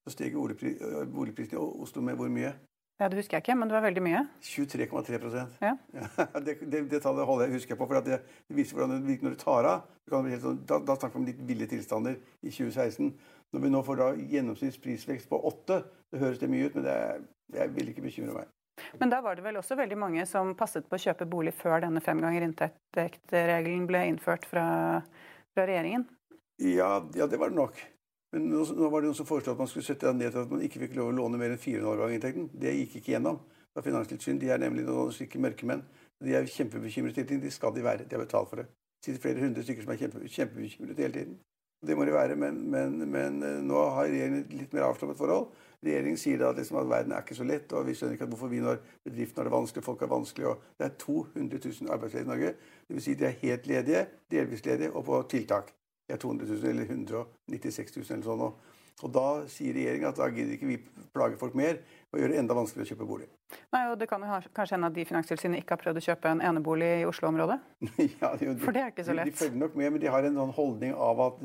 så 0.05 0.15
steg 0.15 0.35
boligprisene 0.35 1.59
i 1.59 1.63
Oslo 1.85 2.03
med 2.03 2.19
hvor 2.19 2.29
mye? 2.33 2.53
Ja, 3.01 3.09
Det 3.09 3.17
husker 3.17 3.39
jeg 3.39 3.47
ikke, 3.47 3.55
men 3.57 3.71
det 3.71 3.75
var 3.79 3.85
veldig 3.87 4.03
mye. 4.05 4.19
23,3 4.45 5.21
ja. 5.65 5.71
ja. 5.97 6.07
det, 6.45 6.59
det, 6.61 6.83
det 6.91 7.01
tallet 7.01 7.25
holder 7.25 7.49
jeg 7.49 7.57
husker 7.57 7.79
på, 7.81 7.87
for 7.89 7.97
det, 8.05 8.19
det, 8.21 8.57
viser 8.57 8.77
hvordan 8.77 8.99
det 8.99 9.09
virker 9.09 9.29
når 9.29 9.37
du 9.39 9.41
tar 9.41 9.69
av. 9.71 9.87
Sånn, 10.11 10.59
da, 10.69 10.83
da, 10.85 10.97
snakker 10.99 11.17
vi 11.17 11.23
om 11.23 11.29
litt 11.31 11.41
ville 11.49 11.69
tilstander 11.71 12.19
i 12.45 12.53
2016. 12.53 13.15
Når 13.55 13.65
vi 13.65 13.71
nå 13.73 13.81
får 13.87 14.01
da 14.03 14.09
gjennomsnittsprisvekst 14.35 15.31
på 15.31 15.39
8, 15.49 15.79
det 16.13 16.21
høres 16.21 16.43
det 16.43 16.51
mye 16.53 16.69
ut, 16.69 16.77
men 16.77 16.85
det, 16.91 16.97
jeg 17.57 17.73
vil 17.79 17.93
ikke 17.95 18.05
bekymre 18.05 18.37
meg. 18.37 18.53
Men 19.01 19.13
da 19.13 19.23
var 19.25 19.37
det 19.39 19.47
vel 19.47 19.57
også 19.61 19.79
veldig 19.81 19.97
mange 20.01 20.27
som 20.29 20.53
passet 20.59 20.85
på 20.89 20.99
å 20.99 21.01
kjøpe 21.01 21.29
bolig 21.29 21.55
før 21.57 21.87
denne 21.87 22.03
fem 22.05 22.21
ganger 22.21 22.45
inntekt-regelen 22.51 23.89
ble 23.89 24.05
innført 24.13 24.45
fra, 24.49 24.67
fra 25.57 25.67
regjeringen? 25.69 26.05
Ja, 26.61 26.99
ja, 27.17 27.25
det 27.25 27.41
var 27.41 27.53
det 27.53 27.57
nok. 27.57 27.81
Men 28.35 28.47
nå, 28.47 28.63
nå, 28.79 28.89
var 28.91 29.03
det 29.03 29.11
noen 29.11 29.19
som 29.19 29.27
foreslo 29.27 29.57
at 29.57 29.59
man 29.59 29.71
skulle 29.71 29.87
sette 29.87 30.11
ned 30.15 30.31
til 30.31 30.45
at 30.45 30.53
man 30.53 30.63
ikke 30.63 30.85
fikk 30.85 30.93
lov 30.99 31.11
å 31.11 31.15
låne 31.17 31.39
mer 31.41 31.55
enn 31.55 31.63
400 31.63 32.05
av 32.07 32.13
inntekten. 32.15 32.51
Det 32.63 32.75
gikk 32.77 33.01
ikke 33.01 33.17
gjennom. 33.17 33.41
Da 33.75 33.83
Finanstilsynet 33.83 34.43
de 34.43 34.53
er 34.55 34.63
nemlig 34.63 34.85
noen 34.87 35.11
slike 35.15 35.41
mørkemenn. 35.43 35.83
De 36.23 36.37
er 36.37 36.47
kjempebekymret 36.51 37.19
hele 37.19 37.27
tiden. 37.27 37.43
De 37.43 37.51
skal 37.55 37.75
de 37.75 37.83
være. 37.83 38.07
De 38.07 38.15
har 38.15 38.23
betalt 38.23 38.51
for 38.51 38.63
det. 38.63 38.69
Det 39.01 39.09
sitter 39.09 39.25
flere 39.25 39.43
hundre 39.43 39.65
stykker 39.65 39.87
som 39.87 39.95
er 39.95 40.03
kjempe, 40.03 40.23
kjempebekymret 40.29 41.03
hele 41.03 41.17
tiden. 41.17 41.41
Det 41.87 41.97
må 41.97 42.05
de 42.05 42.13
være, 42.13 42.37
men, 42.37 42.59
men, 42.71 42.99
men 43.09 43.43
eh, 43.47 43.59
nå 43.65 43.83
har 43.97 44.11
regjeringen 44.11 44.51
litt 44.53 44.75
mer 44.77 44.85
avslappet 44.91 45.17
forhold. 45.17 45.49
Regjeringen 45.81 46.21
sier 46.21 46.43
da 46.43 46.51
at, 46.53 46.61
liksom 46.61 46.77
at 46.77 46.91
verden 46.91 47.15
er 47.17 47.25
ikke 47.25 47.39
så 47.39 47.47
lett, 47.49 47.73
og 47.73 47.87
vi 47.89 47.97
skjønner 47.97 48.19
ikke 48.19 48.29
hvorfor 48.35 48.53
vi 48.53 48.61
når 48.61 48.83
bedriftene 49.09 49.41
har 49.41 49.49
det 49.49 49.55
vanskelig, 49.57 49.87
folk 49.87 50.05
har 50.05 50.13
vanskelig, 50.13 50.51
og 50.53 50.67
Det 50.77 50.87
er 50.87 50.97
200 51.01 51.63
000 51.65 51.95
arbeidsledige 51.97 52.29
i 52.29 52.33
Norge. 52.35 52.55
Dvs. 52.91 53.05
Si 53.09 53.17
de 53.17 53.31
er 53.31 53.39
helt 53.41 53.71
ledige, 53.71 54.07
delvis 54.31 54.67
ledige 54.69 54.93
og 54.93 55.09
på 55.09 55.23
tiltak 55.33 55.73
er 56.13 56.21
200 56.21 56.51
000 56.51 56.71
eller 56.75 56.91
196 56.91 57.97
000 57.97 58.15
eller 58.19 58.29
sånn. 58.29 58.77
Og 59.01 59.13
da 59.15 59.27
sier 59.49 59.73
regjeringa 59.77 60.11
at 60.11 60.19
da 60.21 60.29
gidder 60.29 60.57
ikke 60.57 60.69
vi 60.69 60.79
plage 61.15 61.39
folk 61.41 61.55
mer 61.57 61.79
og 62.11 62.19
gjøre 62.21 62.35
det 62.35 62.41
enda 62.43 62.57
vanskeligere 62.57 62.89
å 62.89 62.91
kjøpe 62.91 63.07
bolig. 63.09 63.29
Nei, 63.75 63.83
og 63.91 63.97
Det 63.99 64.07
kan 64.11 64.23
jo 64.23 64.39
kanskje 64.55 64.77
hende 64.77 64.91
at 64.91 64.97
de 64.97 65.05
Finanstilsynet 65.09 65.63
ikke 65.63 65.75
har 65.75 65.81
prøvd 65.81 66.01
å 66.01 66.05
kjøpe 66.05 66.31
en 66.31 66.43
enebolig 66.51 66.91
i 67.01 67.07
Oslo-området? 67.09 67.57
ja, 68.21 68.31
de, 68.39 68.51
for 68.61 68.77
det 68.77 68.83
er 68.83 68.93
ikke 68.93 69.07
så 69.07 69.17
lett. 69.17 69.31
De, 69.31 69.35
de, 69.35 69.41
følger 69.41 69.63
nok 69.63 69.79
med, 69.81 69.95
men 69.95 70.03
de 70.03 70.13
har 70.13 70.27
en 70.27 70.39
sånn 70.43 70.55
holdning 70.59 70.95
av 71.09 71.23
at 71.27 71.41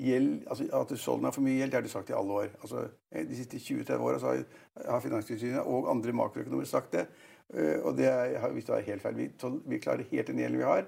gjeld, 0.00 0.46
altså 0.46 0.68
at 0.80 0.94
husholdningene 0.94 1.32
har 1.32 1.36
for 1.36 1.46
mye 1.48 1.58
gjeld. 1.58 1.74
Det 1.74 1.80
har 1.80 1.88
de 1.88 1.92
sagt 1.96 2.12
i 2.12 2.16
alle 2.20 2.38
år. 2.44 2.54
Altså, 2.60 2.86
de 3.16 3.40
siste 3.40 3.60
20-30 3.60 4.06
åra 4.06 4.22
har, 4.24 4.42
har 4.86 5.04
Finanstilsynet 5.04 5.60
og 5.66 5.90
andre 5.92 6.16
makroøkonomer 6.22 6.70
sagt 6.70 6.96
det. 6.96 7.06
Eh, 7.52 7.78
og 7.82 7.96
det 7.98 8.08
er, 8.08 8.38
hvis 8.54 8.68
det 8.68 8.76
er 8.76 8.88
helt 8.92 9.04
feil. 9.04 9.18
Vi, 9.18 9.30
vi 9.74 9.82
klarer 9.82 10.08
helt 10.12 10.32
den 10.32 10.44
gjelden 10.44 10.62
vi 10.62 10.68
har. 10.68 10.86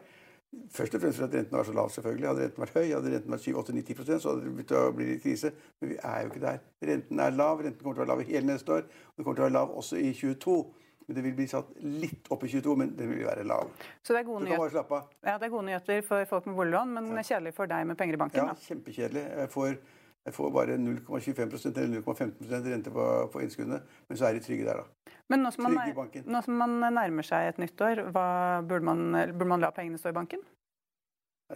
Først 0.73 0.95
og 0.95 1.01
fremst 1.01 1.21
fordi 1.21 1.39
renten 1.39 1.57
var 1.57 1.65
så 1.65 1.73
lav. 1.73 1.91
selvfølgelig. 1.91 2.29
Hadde 2.29 2.45
renten 2.45 2.63
vært 2.63 2.75
høy, 2.77 2.87
hadde 2.93 3.13
renten 3.15 3.33
vært 3.33 3.47
7-8-90 3.47 4.19
så 4.21 4.33
hadde 4.33 4.45
det 4.45 4.53
begynt 4.53 4.75
å 4.77 4.83
bli 4.97 5.17
krise. 5.23 5.53
Men 5.81 5.93
vi 5.95 5.97
er 5.97 6.19
jo 6.21 6.31
ikke 6.31 6.45
der. 6.45 6.59
Renten 6.91 7.25
er 7.25 7.37
lav. 7.37 7.63
Renten 7.65 7.81
kommer 7.81 7.97
til 7.97 8.03
å 8.03 8.05
være 8.05 8.13
lav 8.13 8.25
hele 8.29 8.47
neste 8.51 8.77
år. 8.77 8.85
Og 8.85 9.17
den 9.17 9.25
kommer 9.25 9.39
til 9.41 9.45
å 9.45 9.49
være 9.49 9.57
lav 9.57 9.73
også 9.81 10.01
i 10.01 10.13
22. 10.19 10.59
Men 11.07 11.17
det 11.17 11.25
vil 11.25 11.35
bli 11.39 11.47
satt 11.51 11.73
litt 11.83 12.29
opp 12.33 12.45
i 12.47 12.51
22, 12.53 12.77
men 12.79 12.93
den 12.99 13.11
vil 13.11 13.25
være 13.27 13.47
lav. 13.49 13.73
Så 14.03 14.15
det 14.15 14.23
er 14.23 14.29
gode, 14.29 14.45
nyheter. 14.47 15.09
Ja, 15.25 15.39
det 15.41 15.49
er 15.49 15.55
gode 15.55 15.67
nyheter 15.67 16.05
for 16.07 16.29
folk 16.31 16.47
med 16.51 16.57
boliglån, 16.61 16.95
men 16.95 17.11
ja. 17.17 17.25
kjedelig 17.33 17.55
for 17.57 17.71
deg 17.73 17.89
med 17.91 17.99
penger 17.99 18.19
i 18.19 18.21
banken? 18.23 18.53
Ja, 18.53 18.55
kjempekjedelig. 18.69 19.25
Jeg 19.43 19.51
får, 19.53 19.75
jeg 20.23 20.35
får 20.37 20.51
bare 20.55 20.79
0,25% 20.79 21.79
eller 21.83 22.01
0,15% 22.01 22.69
rente 22.71 22.91
på, 22.95 23.07
på 23.33 23.43
innskuddene, 23.43 23.81
men 24.09 24.19
så 24.19 24.29
er 24.29 24.37
de 24.37 24.45
trygge 24.45 24.67
der, 24.69 24.83
da. 24.83 25.15
Men 25.33 25.43
nå 25.43 25.51
som, 25.55 25.67
man, 25.67 25.79
nå 26.27 26.43
som 26.45 26.59
man 26.61 26.77
nærmer 26.95 27.27
seg 27.27 27.49
et 27.49 27.61
nytt 27.63 27.81
år, 27.83 28.05
hva, 28.15 28.27
burde, 28.69 28.85
man, 28.87 29.03
burde, 29.33 29.49
man, 29.55 29.63
la 29.65 29.73
pengene 29.75 29.99
stå 29.99 30.13
i 30.13 30.19
banken? 30.19 30.43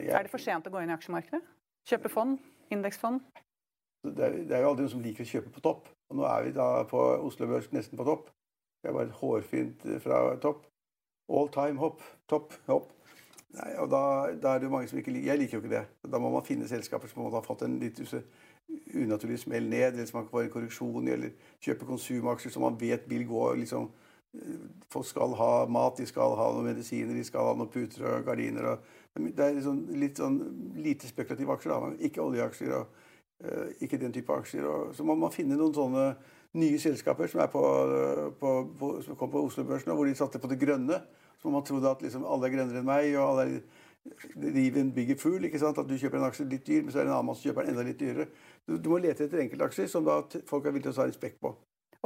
Jeg, 0.00 0.12
er 0.12 0.26
det 0.26 0.32
for 0.32 0.42
sent 0.42 0.66
å 0.66 0.72
gå 0.72 0.82
inn 0.82 0.90
i 0.90 0.96
aksjemarkedet? 0.96 1.42
Kjøpe 1.86 2.10
fond? 2.10 2.40
Indeksfond? 2.74 3.22
Det 4.06 4.24
er, 4.24 4.40
det 4.46 4.56
er, 4.56 4.64
jo 4.64 4.72
aldri 4.72 4.86
noen 4.86 4.94
som 4.96 5.04
liker 5.04 5.26
å 5.26 5.30
kjøpe 5.30 5.52
på 5.54 5.62
topp. 5.64 5.90
Og 6.10 6.18
nå 6.18 6.26
er 6.28 6.46
vi 6.46 6.54
da 6.56 6.66
på 6.90 7.02
Oslo 7.26 7.48
Børs 7.50 7.70
nesten 7.74 7.98
på 7.98 8.06
topp. 8.06 8.30
Det 8.82 8.90
er 8.90 8.96
bare 8.96 9.08
et 9.08 9.18
hårfint 9.20 9.86
eh, 9.86 10.00
fra 10.02 10.20
topp. 10.42 10.66
All 11.32 11.50
time 11.54 11.82
hopp. 11.82 12.02
Topp. 12.30 12.54
Hopp. 12.68 12.92
Nei, 13.56 13.70
og 13.80 13.88
da, 13.90 14.02
da, 14.36 14.52
er 14.52 14.60
det 14.60 14.68
jo 14.68 14.72
mange 14.74 14.88
som 14.90 14.98
ikke 15.00 15.14
liker 15.14 15.30
Jeg 15.30 15.40
liker 15.40 15.56
jo 15.56 15.62
ikke 15.62 15.72
det. 15.72 15.84
Da 16.12 16.20
må 16.22 16.30
man 16.34 16.44
finne 16.46 16.68
selskaper 16.70 17.10
som 17.10 17.24
har 17.32 17.46
fått 17.46 17.64
en 17.66 17.78
litt 17.82 17.98
unaturlig 18.94 19.38
smell 19.40 19.68
ned, 19.68 19.94
eller 19.94 20.06
som 20.06 20.18
man 20.18 20.26
kan 20.26 20.30
få 20.30 20.42
en 20.42 20.50
korreksjon 20.50 21.08
i, 21.08 21.14
eller 21.14 21.54
kjøpe 21.62 21.88
konsumaksjer 21.88 22.54
som 22.54 22.64
man 22.66 22.78
vet 22.80 23.06
vil 23.10 23.26
gå 23.28 23.48
liksom 23.62 23.88
eh, 24.34 24.68
Folk 24.92 25.06
skal 25.06 25.34
ha 25.38 25.50
mat, 25.70 25.98
de 25.98 26.06
skal 26.06 26.36
ha 26.38 26.46
noen 26.54 26.70
medisiner, 26.70 27.14
de 27.14 27.24
skal 27.26 27.50
ha 27.50 27.56
noen 27.56 27.70
puter 27.72 28.04
og 28.06 28.24
gardiner. 28.26 28.70
Og, 28.72 28.94
det 29.16 29.42
er 29.42 29.56
liksom 29.56 29.80
litt 29.96 30.20
sånn 30.20 30.36
lite 30.76 31.08
spekulative 31.08 31.54
aksjer. 31.56 31.72
da, 31.72 32.06
Ikke 32.06 32.22
oljeaksjer 32.22 32.74
og 32.76 32.98
uh, 33.44 33.70
ikke 33.82 33.98
den 34.00 34.14
type 34.14 34.32
aksjer. 34.32 34.66
Og, 34.68 34.92
så 34.94 35.06
man 35.08 35.32
finne 35.34 35.56
noen 35.58 35.74
sånne 35.74 36.04
nye 36.60 36.78
selskaper 36.80 37.30
som, 37.32 37.42
på, 37.52 37.62
på, 38.40 38.52
på, 38.78 38.90
som 39.04 39.18
kom 39.18 39.32
på 39.32 39.42
Oslo-børsen, 39.48 39.92
hvor 39.96 40.08
de 40.08 40.14
satte 40.18 40.40
på 40.42 40.50
det 40.52 40.60
grønne. 40.60 41.00
Så 41.42 41.52
man 41.52 41.64
trodde 41.66 41.90
at 41.90 42.04
liksom 42.04 42.24
alle 42.28 42.48
er 42.48 42.54
grønnere 42.54 42.80
enn 42.82 42.88
meg. 42.88 43.10
og 43.16 43.26
alle 43.32 43.48
er 43.48 44.78
en 44.80 44.92
bigger 44.92 45.18
fool. 45.18 45.44
ikke 45.44 45.58
sant? 45.58 45.78
At 45.78 45.88
du 45.88 45.96
kjøper 45.98 46.20
en 46.20 46.28
aksje 46.28 46.46
litt 46.48 46.66
dyr, 46.66 46.82
men 46.82 46.92
så 46.92 47.00
er 47.00 47.06
det 47.06 47.10
en 47.10 47.16
annen 47.18 47.30
mann 47.30 47.38
som 47.38 47.48
kjøper 47.48 47.66
den 47.66 47.74
enda 47.74 47.86
litt 47.86 48.00
dyrere. 48.00 48.28
Du, 48.66 48.90
må 48.90 48.98
lete 48.98 49.26
etter 49.26 49.42
enkeltaksjer 49.44 49.88
som 49.90 50.06
da 50.06 50.20
folk 50.48 50.66
er 50.66 50.74
villige 50.74 50.90
til 50.90 50.96
å 50.96 51.00
ta 51.02 51.08
respekt 51.08 51.40
på. 51.42 51.54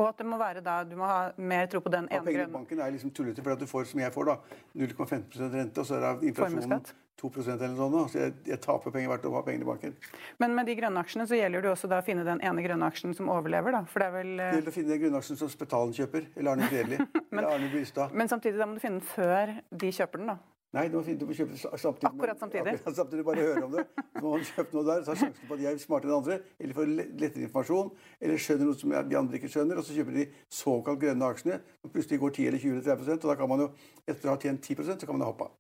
Og 0.01 0.07
at 0.07 0.21
det 0.21 0.27
må 0.29 0.39
være 0.41 0.63
da, 0.65 0.81
du 0.89 0.95
må 0.97 1.09
ha 1.09 1.21
mer 1.37 1.69
tro 1.69 1.81
på 1.85 1.93
den 1.93 2.07
ene 2.09 2.33
grønne 2.33 2.55
banken 2.55 2.81
er 2.81 2.93
liksom 2.95 3.13
tullete, 3.17 3.43
for 3.45 3.53
at 3.53 3.61
du 3.61 3.69
får 3.69 3.89
som 3.91 4.01
jeg 4.01 4.13
får, 4.15 4.31
da, 4.31 4.59
0,15% 4.81 5.57
rente, 5.57 5.83
og 5.83 5.89
så 5.89 5.99
er 5.99 6.27
inflasjonen 6.31 6.85
2% 7.21 7.61
eller 7.61 7.75
noe 7.77 7.91
sånt. 7.91 8.13
Så 8.15 8.21
jeg, 8.23 8.35
jeg 8.49 8.61
taper 8.65 8.95
penger 8.95 9.13
hvert 9.13 9.27
år 9.29 9.35
å 9.35 9.41
ha 9.41 9.45
penger 9.45 9.65
i 9.65 9.69
banken. 9.69 9.97
Men 10.41 10.55
med 10.57 10.71
de 10.71 10.77
grønne 10.79 11.03
aksjene 11.05 11.27
så 11.29 11.37
gjelder 11.37 11.67
det 11.67 11.73
også 11.73 11.91
da 11.91 12.01
å 12.01 12.07
finne 12.07 12.25
den 12.25 12.41
ene 12.47 12.65
grønne 12.65 12.89
aksjen 12.89 13.13
som 13.17 13.29
overlever, 13.33 13.77
da? 13.77 13.83
For 13.91 14.03
det 14.03 14.09
er 14.09 14.15
vel 14.15 14.31
Det 14.41 14.53
gjelder 14.55 14.73
å 14.73 14.77
finne 14.79 14.95
den 14.95 15.03
grønne 15.05 15.21
aksjen 15.21 15.41
som 15.41 15.53
Spetalen 15.53 15.97
kjøper, 15.97 16.31
eller 16.37 16.55
Arne 16.55 16.71
Fredli, 16.71 17.01
eller 17.35 17.51
Arne 17.51 17.73
Brystad. 17.73 18.17
Men 18.17 18.33
samtidig 18.33 18.61
da 18.61 18.71
må 18.71 18.79
du 18.79 18.85
finne 18.85 19.03
den 19.03 19.11
før 19.11 19.53
de 19.85 19.93
kjøper 20.01 20.23
den, 20.23 20.33
da? 20.33 20.39
Nei, 20.71 20.85
du 20.87 21.01
må, 21.01 21.03
du 21.03 21.25
må 21.27 21.35
kjøpe 21.35 21.57
samtidig. 21.59 22.09
Akkurat 22.13 22.39
samtidig? 22.39 22.75
Akkurat 22.77 22.99
samtidig, 23.01 23.25
Bare 23.27 23.43
høre 23.43 23.63
om 23.67 23.73
det. 23.75 23.85
Så 24.15 24.21
må 24.23 24.35
man 24.37 24.45
kjøpe 24.47 24.77
noe 24.77 24.85
der, 24.87 25.01
så 25.03 25.11
har 25.11 25.19
sjansen 25.25 25.49
på 25.49 25.57
at 25.57 25.63
de 25.63 25.67
er 25.67 25.81
smartere 25.83 26.13
enn 26.13 26.19
andre, 26.21 26.37
eller 26.61 26.77
får 26.77 26.93
lettere 26.95 27.47
informasjon, 27.49 27.91
eller 28.21 28.45
skjønner 28.45 28.71
noe 28.71 28.79
som 28.79 28.95
de 29.11 29.19
andre 29.19 29.41
ikke 29.41 29.51
skjønner, 29.51 29.81
og 29.81 29.89
så 29.89 29.97
kjøper 29.97 30.19
de 30.21 30.29
såkalt 30.61 31.03
grønne 31.03 31.33
aksjene, 31.35 31.59
som 31.83 31.95
plutselig 31.97 32.21
går 32.23 32.37
10 32.37 32.47
eller 32.53 32.63
20 32.63 32.77
eller 32.77 32.87
30% 32.87 33.27
og 33.27 33.33
da 33.33 33.37
kan 33.41 33.51
man 33.51 33.65
jo, 33.65 33.69
etter 34.07 34.31
å 34.31 34.37
ha 34.37 34.43
tjent 34.47 34.71
10 34.71 34.95
så 34.95 35.11
kan 35.11 35.19
man 35.19 35.27
hoppe 35.27 35.49
av. 35.49 35.59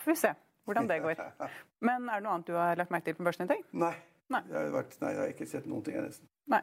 Får 0.00 0.14
vi 0.14 0.16
se. 0.22 0.32
hvordan 0.64 0.88
det 0.88 1.00
går. 1.04 1.20
Men 1.84 2.08
er 2.08 2.20
det 2.20 2.24
noe 2.24 2.38
annet 2.38 2.48
du 2.48 2.56
har 2.56 2.80
lagt 2.80 2.96
merke 2.96 3.10
til 3.10 3.20
på 3.20 3.28
børsen 3.28 3.44
i 3.44 3.52
dag? 3.52 3.68
Nei. 3.84 3.94
Nei. 4.32 4.40
Jeg 4.48 4.56
har, 4.56 4.72
vært, 4.72 4.96
nei, 5.02 5.12
jeg 5.12 5.20
har 5.20 5.32
ikke 5.34 5.50
sett 5.52 5.68
noen 5.68 5.84
ting, 5.84 5.98
jeg 5.98 6.08
nesten. 6.08 6.32
Nei. 6.48 6.62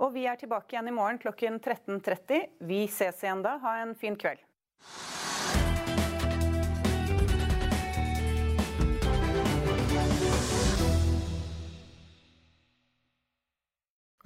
Og 0.00 0.12
vi 0.14 0.24
er 0.30 0.40
tilbake 0.40 0.72
igjen 0.72 0.88
i 0.88 0.94
morgen 0.96 1.20
klokken 1.20 1.60
13.30. 1.60 2.48
Vi 2.64 2.84
ses 2.88 3.20
igjen 3.24 3.44
da. 3.44 3.58
Ha 3.60 3.80
en 3.82 3.96
fin 3.98 4.16
kveld. 4.16 4.40